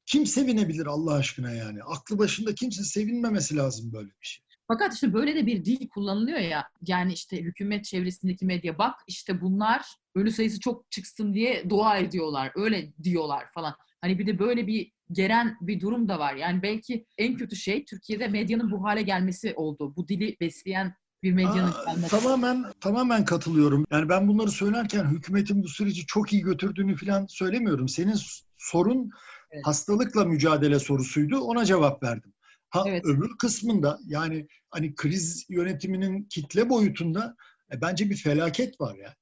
Kim 0.07 0.27
sevinebilir 0.27 0.87
Allah 0.87 1.13
aşkına 1.15 1.53
yani? 1.53 1.79
Aklı 1.83 2.19
başında 2.19 2.55
kimse 2.55 2.85
sevinmemesi 2.85 3.57
lazım 3.57 3.93
böyle 3.93 4.09
bir 4.09 4.27
şey. 4.27 4.45
Fakat 4.73 4.95
işte 4.95 5.13
böyle 5.13 5.35
de 5.35 5.47
bir 5.47 5.65
dil 5.65 5.89
kullanılıyor 5.89 6.39
ya. 6.39 6.65
Yani 6.87 7.13
işte 7.13 7.43
hükümet 7.43 7.85
çevresindeki 7.85 8.47
medya 8.47 8.79
bak 8.79 8.95
işte 9.07 9.41
bunlar 9.41 9.87
ölü 10.15 10.31
sayısı 10.31 10.61
çok 10.61 10.91
çıksın 10.91 11.35
diye 11.35 11.71
dua 11.71 11.97
ediyorlar. 11.99 12.53
Öyle 12.55 12.93
diyorlar 13.03 13.45
falan. 13.55 13.75
Hani 14.01 14.19
bir 14.19 14.27
de 14.27 14.39
böyle 14.39 14.67
bir 14.67 14.93
geren 15.13 15.57
bir 15.61 15.81
durum 15.81 16.09
da 16.09 16.19
var. 16.19 16.35
Yani 16.35 16.63
belki 16.63 17.07
en 17.19 17.37
kötü 17.37 17.57
şey 17.57 17.85
Türkiye'de 17.85 18.29
medyanın 18.29 18.71
bu 18.71 18.85
hale 18.85 19.03
gelmesi 19.03 19.55
oldu. 19.57 19.97
Bu 19.97 20.09
dili 20.09 20.37
besleyen 20.41 20.95
bir 21.23 21.33
medyanın 21.33 21.73
Aa, 21.73 21.85
gelmesi. 21.93 22.11
tamamen 22.11 22.65
tamamen 22.81 23.25
katılıyorum. 23.25 23.87
Yani 23.91 24.09
ben 24.09 24.29
bunları 24.29 24.51
söylerken 24.51 25.05
hükümetin 25.05 25.63
bu 25.63 25.69
süreci 25.69 26.07
çok 26.07 26.33
iyi 26.33 26.43
götürdüğünü 26.43 26.97
falan 26.97 27.27
söylemiyorum. 27.27 27.89
Senin 27.89 28.17
sorun 28.59 29.11
Evet. 29.51 29.67
hastalıkla 29.67 30.25
mücadele 30.25 30.79
sorusuydu. 30.79 31.39
Ona 31.41 31.65
cevap 31.65 32.03
verdim. 32.03 32.33
Ha 32.71 32.85
Evet. 32.87 33.05
öbür 33.05 33.39
kısmında 33.39 33.99
yani 34.07 34.47
hani 34.71 34.95
kriz 34.95 35.47
yönetiminin 35.49 36.25
kitle 36.25 36.71
boyutunda 36.71 37.37
E, 37.73 37.81
bence 37.81 38.11
bir 38.11 38.17
felaket 38.17 38.81
var 38.81 38.97
ya. 38.97 39.15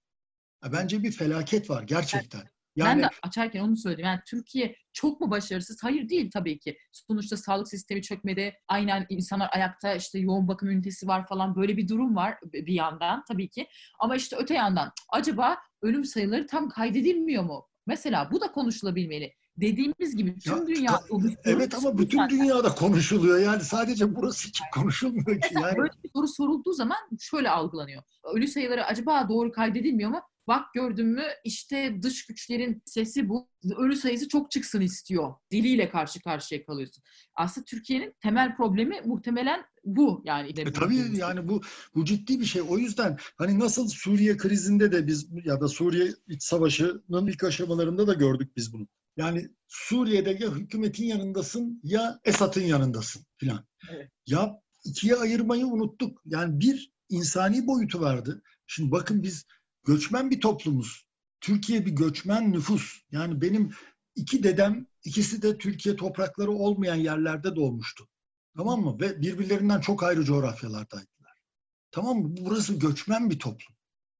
E, 0.66 0.72
bence 0.72 1.02
bir 1.02 1.12
felaket 1.12 1.70
var 1.70 1.82
gerçekten. 1.82 2.42
Yani, 2.76 3.02
ben 3.02 3.02
de 3.02 3.08
açarken 3.22 3.60
onu 3.60 3.76
söyledim. 3.76 4.04
Yani 4.04 4.20
Türkiye 4.26 4.76
çok 4.92 5.20
mu 5.20 5.30
başarısız? 5.30 5.82
Hayır 5.82 6.08
değil 6.08 6.30
tabii 6.30 6.58
ki. 6.58 6.78
Sonuçta 6.92 7.36
sağlık 7.36 7.68
sistemi 7.68 8.02
çökmede 8.02 8.54
aynen 8.68 9.06
insanlar 9.08 9.48
ayakta 9.52 9.94
işte 9.94 10.18
yoğun 10.18 10.48
bakım 10.48 10.68
ünitesi 10.70 11.06
var 11.06 11.26
falan 11.26 11.56
böyle 11.56 11.76
bir 11.76 11.88
durum 11.88 12.16
var 12.16 12.34
bir 12.52 12.72
yandan 12.72 13.24
tabii 13.28 13.48
ki. 13.48 13.68
Ama 13.98 14.16
işte 14.16 14.36
öte 14.36 14.54
yandan 14.54 14.92
acaba 15.12 15.56
ölüm 15.82 16.04
sayıları 16.04 16.46
tam 16.46 16.68
kaydedilmiyor 16.68 17.42
mu? 17.42 17.66
Mesela 17.86 18.30
bu 18.32 18.40
da 18.40 18.52
konuşulabilmeli. 18.52 19.34
Dediğimiz 19.60 20.16
gibi 20.16 20.38
tüm 20.38 20.58
Ya, 20.58 20.66
dünya... 20.66 21.00
evet 21.44 21.74
ama 21.74 21.98
bütün 21.98 22.18
zaten. 22.18 22.38
dünyada 22.38 22.74
konuşuluyor. 22.74 23.38
Yani 23.38 23.64
sadece 23.64 24.14
burası 24.14 24.48
için 24.48 24.64
konuşulmuyor 24.74 25.40
ki. 25.40 25.54
Yani 25.54 25.76
böyle 25.76 25.90
bir 26.04 26.10
soru 26.14 26.28
sorulduğu 26.28 26.72
zaman 26.72 26.96
şöyle 27.20 27.50
algılanıyor. 27.50 28.02
Ölü 28.34 28.48
sayıları 28.48 28.84
acaba 28.84 29.28
doğru 29.28 29.52
kaydedilmiyor 29.52 30.10
mu? 30.10 30.20
Bak 30.48 30.74
gördün 30.74 31.06
mü 31.06 31.22
işte 31.44 31.98
dış 32.02 32.26
güçlerin 32.26 32.82
sesi 32.84 33.28
bu. 33.28 33.48
Ölü 33.76 33.96
sayısı 33.96 34.28
çok 34.28 34.50
çıksın 34.50 34.80
istiyor. 34.80 35.34
Diliyle 35.50 35.90
karşı 35.90 36.20
karşıya 36.20 36.64
kalıyorsun. 36.64 37.04
Aslında 37.34 37.64
Türkiye'nin 37.64 38.14
temel 38.22 38.56
problemi 38.56 39.00
muhtemelen 39.04 39.64
bu. 39.84 40.22
Yani 40.24 40.48
E 40.56 40.72
tabii 40.72 41.16
yani 41.16 41.48
bu 41.48 41.60
bu 41.94 42.04
ciddi 42.04 42.40
bir 42.40 42.44
şey. 42.44 42.62
O 42.68 42.78
yüzden 42.78 43.16
hani 43.36 43.58
nasıl 43.58 43.88
Suriye 43.88 44.36
krizinde 44.36 44.92
de 44.92 45.06
biz 45.06 45.28
ya 45.44 45.60
da 45.60 45.68
Suriye 45.68 46.08
iç 46.28 46.42
savaşının 46.42 47.26
ilk 47.26 47.44
aşamalarında 47.44 48.06
da 48.06 48.14
gördük 48.14 48.56
biz 48.56 48.72
bunu. 48.72 48.86
Yani 49.18 49.48
Suriye'de 49.68 50.30
ya 50.30 50.50
hükümetin 50.54 51.04
yanındasın 51.04 51.80
ya 51.82 52.20
Esad'ın 52.24 52.60
yanındasın 52.60 53.26
filan. 53.36 53.66
Evet. 53.90 54.10
Ya 54.26 54.60
ikiye 54.84 55.16
ayırmayı 55.16 55.66
unuttuk. 55.66 56.22
Yani 56.24 56.60
bir 56.60 56.92
insani 57.08 57.66
boyutu 57.66 58.00
vardı. 58.00 58.42
Şimdi 58.66 58.90
bakın 58.90 59.22
biz 59.22 59.46
göçmen 59.84 60.30
bir 60.30 60.40
toplumuz. 60.40 61.08
Türkiye 61.40 61.86
bir 61.86 61.90
göçmen 61.90 62.52
nüfus. 62.52 63.00
Yani 63.10 63.40
benim 63.40 63.70
iki 64.14 64.42
dedem 64.42 64.86
ikisi 65.04 65.42
de 65.42 65.58
Türkiye 65.58 65.96
toprakları 65.96 66.50
olmayan 66.50 66.96
yerlerde 66.96 67.56
doğmuştu. 67.56 68.08
Tamam 68.56 68.80
mı? 68.80 69.00
Ve 69.00 69.22
birbirlerinden 69.22 69.80
çok 69.80 70.02
ayrı 70.02 70.24
coğrafyalardaydılar. 70.24 71.42
Tamam 71.90 72.18
mı? 72.18 72.34
Burası 72.40 72.74
göçmen 72.74 73.30
bir 73.30 73.38
toplum. 73.38 73.76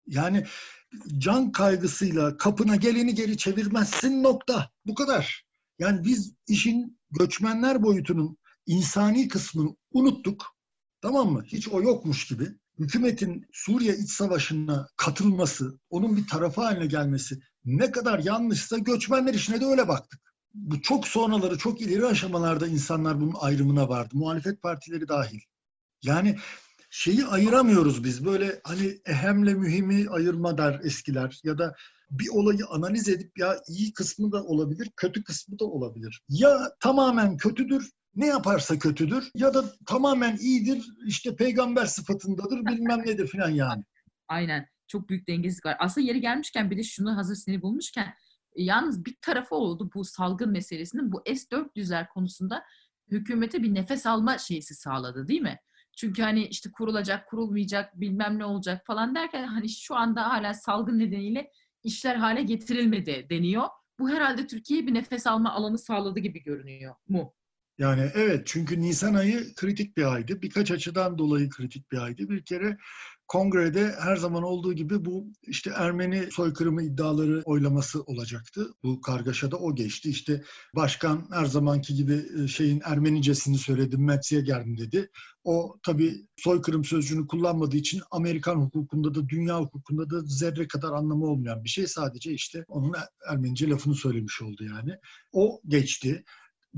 Yani 0.07 0.47
can 1.19 1.53
kaygısıyla 1.53 2.37
kapına 2.37 2.77
geleni 2.77 3.15
geri 3.15 3.37
çevirmezsin 3.37 4.23
nokta. 4.23 4.71
Bu 4.87 4.95
kadar. 4.95 5.45
Yani 5.79 6.05
biz 6.05 6.35
işin 6.49 6.99
göçmenler 7.11 7.83
boyutunun 7.83 8.39
insani 8.67 9.29
kısmını 9.29 9.77
unuttuk. 9.93 10.47
Tamam 11.03 11.33
mı? 11.33 11.45
Hiç 11.47 11.69
o 11.69 11.83
yokmuş 11.83 12.27
gibi. 12.27 12.49
Hükümetin 12.79 13.47
Suriye 13.53 13.97
iç 13.97 14.11
savaşına 14.11 14.89
katılması, 14.97 15.79
onun 15.91 16.17
bir 16.17 16.27
tarafı 16.27 16.61
haline 16.61 16.87
gelmesi 16.87 17.41
ne 17.65 17.91
kadar 17.91 18.19
yanlışsa 18.19 18.79
göçmenler 18.79 19.35
işine 19.35 19.61
de 19.61 19.65
öyle 19.65 19.89
baktık. 19.89 20.21
Bu 20.55 20.83
çok 20.83 21.09
sonraları, 21.09 21.59
çok 21.59 21.81
ileri 21.81 22.07
aşamalarda 22.07 22.67
insanlar 22.67 23.21
bunun 23.21 23.35
ayrımına 23.41 23.89
vardı. 23.89 24.11
Muhalefet 24.13 24.63
partileri 24.63 25.09
dahil. 25.09 25.41
Yani 26.03 26.37
şeyi 26.91 27.27
ayıramıyoruz 27.27 28.05
biz. 28.05 28.25
Böyle 28.25 28.61
hani 28.65 29.01
ehemle 29.07 29.55
mühimi 29.55 30.11
ayırma 30.11 30.59
der 30.59 30.81
eskiler 30.85 31.41
ya 31.45 31.59
da 31.59 31.75
bir 32.11 32.29
olayı 32.29 32.67
analiz 32.71 33.09
edip 33.09 33.39
ya 33.39 33.57
iyi 33.69 33.93
kısmı 33.93 34.33
da 34.33 34.45
olabilir, 34.45 34.91
kötü 34.97 35.25
kısmı 35.25 35.59
da 35.59 35.65
olabilir. 35.65 36.23
Ya 36.29 36.73
tamamen 36.81 37.37
kötüdür, 37.37 37.91
ne 38.15 38.27
yaparsa 38.27 38.79
kötüdür 38.79 39.31
ya 39.35 39.55
da 39.55 39.65
tamamen 39.87 40.37
iyidir, 40.37 40.87
işte 41.07 41.37
peygamber 41.37 41.87
sıfatındadır, 41.87 42.67
bilmem 42.67 43.01
nedir 43.07 43.27
filan 43.27 43.51
yani. 43.51 43.85
Aynen. 44.29 44.67
Çok 44.87 45.09
büyük 45.09 45.29
dengesizlik 45.29 45.67
var. 45.67 45.77
Aslında 45.81 46.07
yeri 46.07 46.21
gelmişken 46.21 46.71
bir 46.71 46.79
de 46.79 46.83
şunu 46.83 47.17
hazır 47.17 47.35
seni 47.35 47.63
bulmuşken 47.63 48.15
e, 48.57 48.63
yalnız 48.63 49.05
bir 49.05 49.17
tarafı 49.23 49.55
oldu 49.55 49.91
bu 49.95 50.05
salgın 50.05 50.51
meselesinin 50.51 51.13
bu 51.13 51.23
S-400'ler 51.27 52.09
konusunda 52.09 52.63
hükümete 53.11 53.63
bir 53.63 53.75
nefes 53.75 54.07
alma 54.07 54.39
şeysi 54.39 54.75
sağladı 54.75 55.29
değil 55.29 55.41
mi? 55.41 55.59
Çünkü 55.99 56.23
hani 56.23 56.47
işte 56.47 56.71
kurulacak, 56.73 57.29
kurulmayacak, 57.29 58.01
bilmem 58.01 58.39
ne 58.39 58.45
olacak 58.45 58.87
falan 58.87 59.15
derken 59.15 59.45
hani 59.45 59.69
şu 59.69 59.95
anda 59.95 60.31
hala 60.31 60.55
salgın 60.55 60.99
nedeniyle 60.99 61.51
işler 61.85 62.17
hale 62.17 62.43
getirilmedi 62.43 63.27
deniyor. 63.31 63.65
Bu 63.99 64.11
herhalde 64.11 64.47
Türkiye'ye 64.47 64.87
bir 64.87 64.95
nefes 64.95 65.27
alma 65.27 65.53
alanı 65.53 65.79
sağladı 65.79 66.21
gibi 66.21 66.43
görünüyor 66.43 66.95
mu? 67.09 67.35
Yani 67.79 68.11
evet 68.15 68.43
çünkü 68.47 68.81
Nisan 68.81 69.15
ayı 69.15 69.55
kritik 69.55 69.97
bir 69.97 70.13
aydı. 70.13 70.43
Birkaç 70.43 70.71
açıdan 70.71 71.19
dolayı 71.19 71.51
kritik 71.51 71.93
bir 71.93 71.99
aydı. 71.99 72.29
Bir 72.29 72.45
kere 72.45 72.79
kongrede 73.29 73.95
her 74.01 74.17
zaman 74.17 74.43
olduğu 74.43 74.73
gibi 74.73 75.05
bu 75.05 75.27
işte 75.43 75.71
Ermeni 75.77 76.29
soykırımı 76.33 76.83
iddiaları 76.83 77.43
oylaması 77.45 78.03
olacaktı. 78.03 78.75
Bu 78.83 79.01
kargaşada 79.01 79.57
o 79.57 79.75
geçti. 79.75 80.11
İşte 80.11 80.43
başkan 80.77 81.29
her 81.33 81.45
zamanki 81.45 81.95
gibi 81.95 82.25
e, 82.39 82.49
şeyin 82.49 82.83
Ermenicesini 82.85 83.59
söyledi, 83.59 83.97
Metsiye 83.97 84.41
geldim 84.41 84.79
dedi. 84.79 85.11
O 85.45 85.79
tabii 85.83 86.27
soykırım 86.37 86.85
sözcüğünü 86.85 87.27
kullanmadığı 87.27 87.77
için 87.77 88.01
Amerikan 88.11 88.57
hukukunda 88.57 89.15
da 89.15 89.29
dünya 89.29 89.61
hukukunda 89.61 90.11
da 90.11 90.21
zerre 90.21 90.69
kadar 90.69 90.93
anlamı 90.93 91.25
olmayan 91.25 91.65
bir 91.65 91.69
şey. 91.69 91.87
Sadece 91.87 92.33
işte 92.33 92.65
onun 92.69 92.93
Ermenice 93.31 93.69
lafını 93.69 93.95
söylemiş 93.95 94.43
oldu 94.43 94.65
yani. 94.65 94.97
O 95.33 95.61
geçti. 95.69 96.25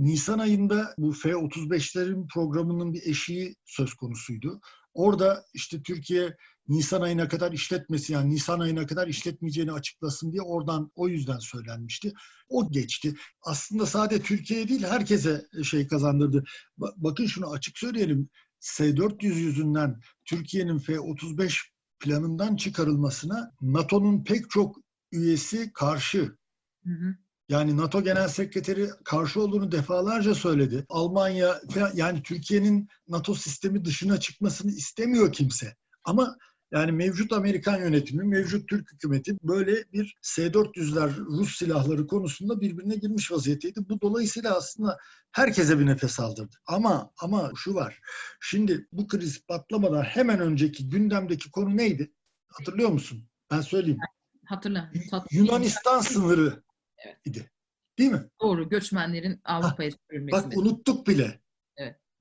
Nisan 0.00 0.38
ayında 0.38 0.94
bu 0.98 1.12
F-35'lerin 1.12 2.28
programının 2.34 2.92
bir 2.92 3.02
eşiği 3.06 3.56
söz 3.64 3.94
konusuydu. 3.94 4.60
Orada 4.94 5.44
işte 5.54 5.82
Türkiye 5.82 6.36
Nisan 6.68 7.00
ayına 7.00 7.28
kadar 7.28 7.52
işletmesi 7.52 8.12
yani 8.12 8.34
Nisan 8.34 8.60
ayına 8.60 8.86
kadar 8.86 9.08
işletmeyeceğini 9.08 9.72
açıklasın 9.72 10.32
diye 10.32 10.42
oradan 10.42 10.90
o 10.94 11.08
yüzden 11.08 11.38
söylenmişti. 11.38 12.12
O 12.48 12.70
geçti. 12.70 13.14
Aslında 13.42 13.86
sadece 13.86 14.22
Türkiye 14.22 14.68
değil 14.68 14.84
herkese 14.84 15.46
şey 15.64 15.86
kazandırdı. 15.86 16.44
Bakın 16.78 17.26
şunu 17.26 17.50
açık 17.50 17.78
söyleyelim. 17.78 18.28
S-400 18.60 19.26
yüzünden 19.26 20.00
Türkiye'nin 20.24 20.78
F-35 20.78 21.58
planından 22.00 22.56
çıkarılmasına 22.56 23.52
NATO'nun 23.62 24.24
pek 24.24 24.50
çok 24.50 24.76
üyesi 25.12 25.72
karşı. 25.72 26.36
Hı 26.84 26.90
hı. 26.90 27.16
Yani 27.50 27.76
NATO 27.76 28.04
Genel 28.04 28.28
Sekreteri 28.28 28.88
karşı 29.04 29.42
olduğunu 29.42 29.72
defalarca 29.72 30.34
söyledi. 30.34 30.84
Almanya 30.88 31.60
yani 31.94 32.22
Türkiye'nin 32.22 32.88
NATO 33.08 33.34
sistemi 33.34 33.84
dışına 33.84 34.20
çıkmasını 34.20 34.70
istemiyor 34.70 35.32
kimse. 35.32 35.76
Ama 36.04 36.36
yani 36.72 36.92
mevcut 36.92 37.32
Amerikan 37.32 37.78
yönetimi, 37.78 38.24
mevcut 38.24 38.68
Türk 38.68 38.92
hükümeti 38.92 39.36
böyle 39.42 39.84
bir 39.92 40.16
S-400'ler 40.22 41.16
Rus 41.16 41.58
silahları 41.58 42.06
konusunda 42.06 42.60
birbirine 42.60 42.96
girmiş 42.96 43.32
vaziyetteydi. 43.32 43.80
Bu 43.88 44.00
dolayısıyla 44.00 44.56
aslında 44.56 44.98
herkese 45.32 45.78
bir 45.78 45.86
nefes 45.86 46.20
aldırdı. 46.20 46.56
Ama 46.66 47.10
ama 47.20 47.50
şu 47.56 47.74
var. 47.74 48.00
Şimdi 48.40 48.86
bu 48.92 49.08
kriz 49.08 49.46
patlamadan 49.46 50.02
hemen 50.02 50.40
önceki 50.40 50.88
gündemdeki 50.88 51.50
konu 51.50 51.76
neydi? 51.76 52.12
Hatırlıyor 52.48 52.90
musun? 52.90 53.28
Ben 53.50 53.60
söyleyeyim. 53.60 53.98
Hatırla. 54.44 54.92
Yunanistan 55.30 56.00
sınırı 56.00 56.62
Evet. 57.00 57.16
idi. 57.24 57.50
Değil 57.98 58.10
mi? 58.10 58.28
Doğru. 58.42 58.68
Göçmenlerin 58.68 59.40
Avrupa'ya 59.44 59.90
sürülmesi. 59.90 60.32
Bak 60.32 60.56
unuttuk 60.56 61.06
bile. 61.06 61.40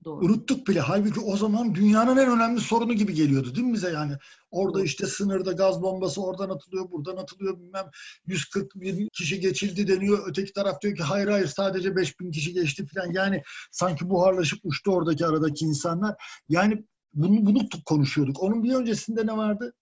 Doğru. 0.04 0.26
Unuttuk 0.26 0.68
bile. 0.68 0.80
Halbuki 0.80 1.20
o 1.20 1.38
zaman 1.38 1.76
dünyanın 1.76 2.18
en 2.18 2.32
önemli 2.32 2.62
sorunu 2.62 2.94
gibi 2.94 3.14
geliyordu 3.14 3.56
değil 3.56 3.68
mi 3.68 3.74
bize 3.74 3.90
yani? 3.92 4.14
Orada 4.52 4.84
işte 4.84 5.06
sınırda 5.06 5.52
gaz 5.52 5.82
bombası 5.82 6.22
oradan 6.22 6.50
atılıyor, 6.50 6.92
buradan 6.92 7.18
atılıyor 7.18 7.60
bilmem 7.60 7.86
140 8.26 8.76
bin 8.76 9.10
kişi 9.14 9.40
geçildi 9.40 9.88
deniyor. 9.88 10.24
Öteki 10.28 10.54
taraf 10.54 10.82
diyor 10.82 10.96
ki 10.96 11.04
hayır 11.04 11.28
hayır 11.28 11.48
sadece 11.48 11.96
5 11.96 12.20
bin 12.20 12.32
kişi 12.32 12.54
geçti 12.54 12.86
falan. 12.86 13.12
Yani 13.12 13.44
sanki 13.72 14.10
buharlaşıp 14.10 14.60
uçtu 14.64 14.92
oradaki 14.92 15.26
aradaki 15.26 15.66
insanlar. 15.66 16.16
Yani 16.50 16.86
bunu, 17.14 17.46
bunu 17.46 17.60
konuşuyorduk. 17.86 18.44
Onun 18.44 18.64
bir 18.64 18.74
öncesinde 18.74 19.28
ne 19.28 19.38
vardı? 19.38 19.74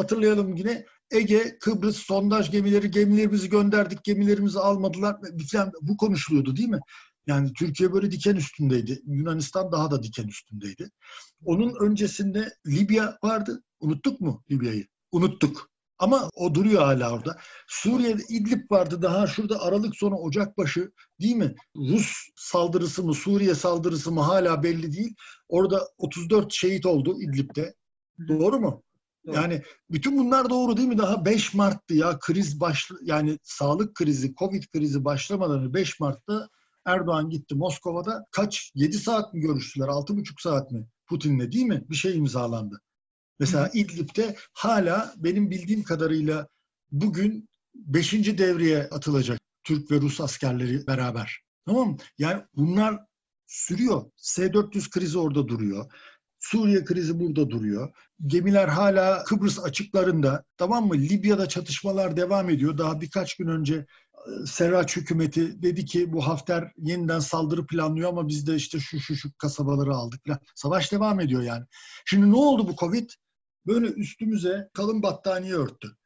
Hatırlayalım 0.00 0.56
yine 0.56 0.86
Ege, 1.10 1.58
Kıbrıs 1.60 1.96
sondaj 1.96 2.50
gemileri, 2.50 2.90
gemilerimizi 2.90 3.50
gönderdik, 3.50 4.04
gemilerimizi 4.04 4.58
almadılar. 4.58 5.16
Falan, 5.52 5.72
bu 5.82 5.96
konuşuluyordu 5.96 6.56
değil 6.56 6.68
mi? 6.68 6.80
Yani 7.26 7.52
Türkiye 7.52 7.92
böyle 7.92 8.10
diken 8.10 8.36
üstündeydi. 8.36 9.02
Yunanistan 9.06 9.72
daha 9.72 9.90
da 9.90 10.02
diken 10.02 10.28
üstündeydi. 10.28 10.90
Onun 11.44 11.74
öncesinde 11.80 12.52
Libya 12.66 13.18
vardı. 13.22 13.62
Unuttuk 13.80 14.20
mu 14.20 14.44
Libya'yı? 14.50 14.86
Unuttuk. 15.12 15.70
Ama 15.98 16.30
o 16.34 16.54
duruyor 16.54 16.82
hala 16.82 17.12
orada. 17.12 17.36
Suriye'de 17.68 18.22
İdlib 18.28 18.70
vardı 18.70 19.02
daha 19.02 19.26
şurada 19.26 19.62
Aralık 19.62 19.96
sonu 19.96 20.14
Ocak 20.14 20.58
başı 20.58 20.92
değil 21.20 21.36
mi? 21.36 21.54
Rus 21.76 22.12
saldırısı 22.36 23.04
mı 23.04 23.14
Suriye 23.14 23.54
saldırısı 23.54 24.12
mı 24.12 24.20
hala 24.20 24.62
belli 24.62 24.92
değil. 24.92 25.14
Orada 25.48 25.88
34 25.98 26.52
şehit 26.52 26.86
oldu 26.86 27.22
İdlib'de. 27.22 27.74
Doğru 28.28 28.60
mu? 28.60 28.82
Doğru. 29.26 29.36
Yani 29.36 29.62
bütün 29.90 30.18
bunlar 30.18 30.50
doğru 30.50 30.76
değil 30.76 30.88
mi? 30.88 30.98
Daha 30.98 31.24
5 31.24 31.54
Mart'tı 31.54 31.94
ya 31.94 32.18
kriz 32.18 32.60
başlı 32.60 32.98
yani 33.02 33.38
sağlık 33.42 33.94
krizi, 33.94 34.34
Covid 34.34 34.62
krizi 34.72 35.04
başlamadan 35.04 35.74
5 35.74 36.00
Mart'ta 36.00 36.48
Erdoğan 36.86 37.30
gitti 37.30 37.54
Moskova'da 37.54 38.26
kaç 38.30 38.72
7 38.74 38.98
saat 38.98 39.34
mi 39.34 39.40
görüştüler 39.40 39.86
6,5 39.88 40.42
saat 40.42 40.72
mi 40.72 40.86
Putin'le 41.06 41.52
değil 41.52 41.66
mi? 41.66 41.84
Bir 41.90 41.96
şey 41.96 42.16
imzalandı. 42.16 42.80
Mesela 43.38 43.70
İdlib'de 43.74 44.36
hala 44.52 45.14
benim 45.16 45.50
bildiğim 45.50 45.82
kadarıyla 45.82 46.48
bugün 46.90 47.48
5. 47.74 48.12
devreye 48.12 48.82
atılacak 48.82 49.40
Türk 49.64 49.90
ve 49.90 50.00
Rus 50.00 50.20
askerleri 50.20 50.86
beraber. 50.86 51.40
Tamam 51.66 51.88
mı? 51.88 51.96
Yani 52.18 52.42
bunlar 52.56 52.98
sürüyor. 53.46 54.10
S-400 54.16 54.90
krizi 54.90 55.18
orada 55.18 55.48
duruyor. 55.48 55.92
Suriye 56.38 56.84
krizi 56.84 57.20
burada 57.20 57.50
duruyor. 57.50 57.94
Gemiler 58.26 58.68
hala 58.68 59.24
Kıbrıs 59.24 59.58
açıklarında. 59.58 60.44
Tamam 60.56 60.86
mı? 60.86 60.94
Libya'da 60.94 61.48
çatışmalar 61.48 62.16
devam 62.16 62.50
ediyor. 62.50 62.78
Daha 62.78 63.00
birkaç 63.00 63.36
gün 63.36 63.46
önce 63.46 63.74
e, 63.74 64.46
Serraç 64.46 64.96
hükümeti 64.96 65.62
dedi 65.62 65.84
ki 65.84 66.12
bu 66.12 66.26
Hafter 66.26 66.72
yeniden 66.76 67.18
saldırı 67.18 67.66
planlıyor 67.66 68.08
ama 68.08 68.28
biz 68.28 68.46
de 68.46 68.54
işte 68.54 68.80
şu 68.80 69.00
şu 69.00 69.16
şu 69.16 69.28
kasabaları 69.38 69.94
aldık. 69.94 70.20
Savaş 70.54 70.92
devam 70.92 71.20
ediyor 71.20 71.42
yani. 71.42 71.64
Şimdi 72.04 72.30
ne 72.30 72.36
oldu 72.36 72.68
bu 72.68 72.76
Covid? 72.76 73.10
Böyle 73.66 73.86
üstümüze 73.86 74.68
kalın 74.74 75.02
battaniye 75.02 75.54
örttü. 75.54 75.96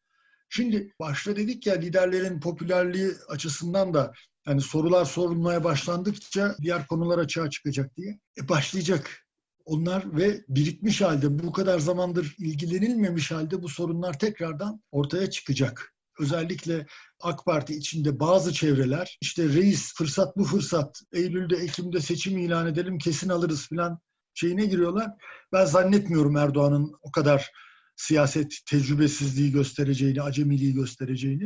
Şimdi 0.49 0.93
başta 1.01 1.37
dedik 1.37 1.67
ya 1.67 1.75
liderlerin 1.75 2.41
popülerliği 2.41 3.13
açısından 3.29 3.95
da 3.95 4.13
yani 4.47 4.61
sorular 4.61 5.05
sorulmaya 5.05 5.65
başlandıkça 5.65 6.57
diğer 6.63 6.87
konular 6.87 7.19
açığa 7.19 7.51
çıkacak 7.51 7.97
diye. 7.97 8.19
E 8.39 8.49
başlayacak. 8.49 9.24
Onlar 9.65 10.17
ve 10.17 10.45
birikmiş 10.49 11.01
halde 11.01 11.39
bu 11.39 11.53
kadar 11.53 11.79
zamandır 11.79 12.37
ilgilenilmemiş 12.39 13.31
halde 13.31 13.63
bu 13.63 13.69
sorunlar 13.69 14.19
tekrardan 14.19 14.83
ortaya 14.91 15.31
çıkacak. 15.31 15.95
Özellikle 16.21 16.87
AK 17.21 17.45
Parti 17.45 17.75
içinde 17.75 18.21
bazı 18.21 18.53
çevreler 18.53 19.19
işte 19.21 19.49
reis 19.49 19.95
fırsat 19.95 20.37
bu 20.37 20.45
fırsat 20.45 21.01
Eylül'de 21.13 21.57
Ekim'de 21.57 22.01
seçim 22.01 22.39
ilan 22.39 22.67
edelim 22.67 22.99
kesin 22.99 23.29
alırız 23.29 23.69
falan 23.69 23.99
şeyine 24.35 24.67
giriyorlar. 24.67 25.11
Ben 25.53 25.65
zannetmiyorum 25.65 26.37
Erdoğan'ın 26.37 26.93
o 27.03 27.11
kadar 27.11 27.51
siyaset 27.97 28.53
tecrübesizliği 28.67 29.53
göstereceğini, 29.53 30.23
acemiliği 30.23 30.75
göstereceğini. 30.75 31.45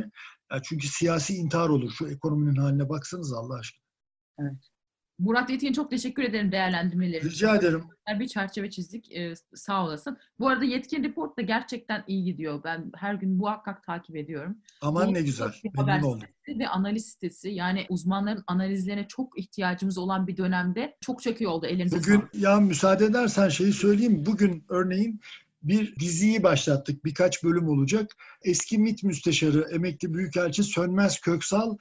Yani 0.51 0.61
çünkü 0.63 0.87
siyasi 0.87 1.35
intihar 1.35 1.69
olur. 1.69 1.91
Şu 1.97 2.07
ekonominin 2.07 2.55
haline 2.55 2.89
baksanız 2.89 3.33
Allah 3.33 3.55
aşkına. 3.59 3.85
Evet. 4.39 4.78
Murat 5.19 5.49
Yetkin 5.49 5.73
çok 5.73 5.91
teşekkür 5.91 6.23
ederim 6.23 6.51
değerlendirmeleri 6.51 7.25
Rica 7.25 7.55
ederim. 7.55 7.83
Bir 8.19 8.27
çerçeve 8.27 8.69
çizdik. 8.69 9.11
Ee, 9.11 9.33
sağ 9.53 9.85
olasın. 9.85 10.17
Bu 10.39 10.47
arada 10.47 10.65
Yetkin 10.65 11.03
Report 11.03 11.37
da 11.37 11.41
gerçekten 11.41 12.03
iyi 12.07 12.23
gidiyor. 12.23 12.63
Ben 12.63 12.91
her 12.95 13.13
gün 13.13 13.37
muhakkak 13.37 13.83
takip 13.83 14.15
ediyorum. 14.15 14.57
Aman 14.81 15.13
ne 15.13 15.21
güzel. 15.21 15.51
Memnun 15.77 16.03
oldum. 16.03 16.27
Ve 16.47 16.67
analiz 16.67 17.05
sitesi. 17.05 17.49
Yani 17.49 17.85
uzmanların 17.89 18.43
analizlerine 18.47 19.07
çok 19.07 19.39
ihtiyacımız 19.39 19.97
olan 19.97 20.27
bir 20.27 20.37
dönemde 20.37 20.97
çok 21.01 21.23
çok 21.23 21.41
iyi 21.41 21.47
oldu. 21.47 21.65
Elinize 21.65 21.97
Bugün 21.97 22.19
sağlık. 22.19 22.35
ya 22.35 22.59
müsaade 22.59 23.05
edersen 23.05 23.49
şeyi 23.49 23.73
söyleyeyim. 23.73 24.23
Bugün 24.25 24.65
örneğin 24.69 25.21
bir 25.63 25.95
diziyi 25.95 26.43
başlattık. 26.43 27.05
Birkaç 27.05 27.43
bölüm 27.43 27.69
olacak. 27.69 28.15
Eski 28.43 28.77
MİT 28.77 29.03
Müsteşarı, 29.03 29.67
emekli 29.71 30.13
Büyükelçi 30.13 30.63
Sönmez 30.63 31.19
Köksal, 31.19 31.77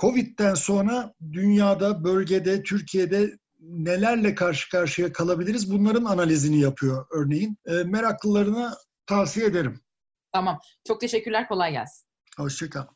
Covid'den 0.00 0.54
sonra 0.54 1.14
dünyada, 1.32 2.04
bölgede, 2.04 2.62
Türkiye'de 2.62 3.38
nelerle 3.60 4.34
karşı 4.34 4.70
karşıya 4.70 5.12
kalabiliriz? 5.12 5.72
Bunların 5.72 6.04
analizini 6.04 6.60
yapıyor 6.60 7.06
örneğin. 7.10 7.58
E, 7.66 7.72
meraklılarına 7.72 8.76
tavsiye 9.06 9.46
ederim. 9.46 9.80
Tamam. 10.32 10.58
Çok 10.86 11.00
teşekkürler. 11.00 11.48
Kolay 11.48 11.72
gelsin. 11.72 12.06
Hoşçakal. 12.36 12.86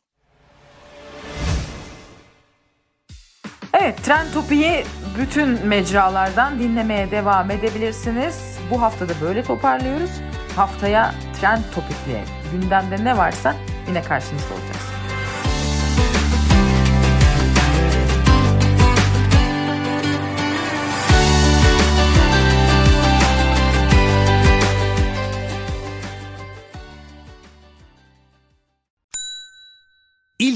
Evet, 3.73 4.03
Trend 4.03 4.33
Topi'yi 4.33 4.83
bütün 5.19 5.67
mecralardan 5.67 6.59
dinlemeye 6.59 7.11
devam 7.11 7.51
edebilirsiniz. 7.51 8.57
Bu 8.71 8.81
hafta 8.81 9.09
da 9.09 9.13
böyle 9.21 9.43
toparlıyoruz. 9.43 10.11
Haftaya 10.55 11.15
Trend 11.41 11.63
Topik'le 11.75 12.51
gündemde 12.51 13.03
ne 13.03 13.17
varsa 13.17 13.55
yine 13.87 14.03
karşınızda 14.03 14.53
olacağız. 14.53 14.94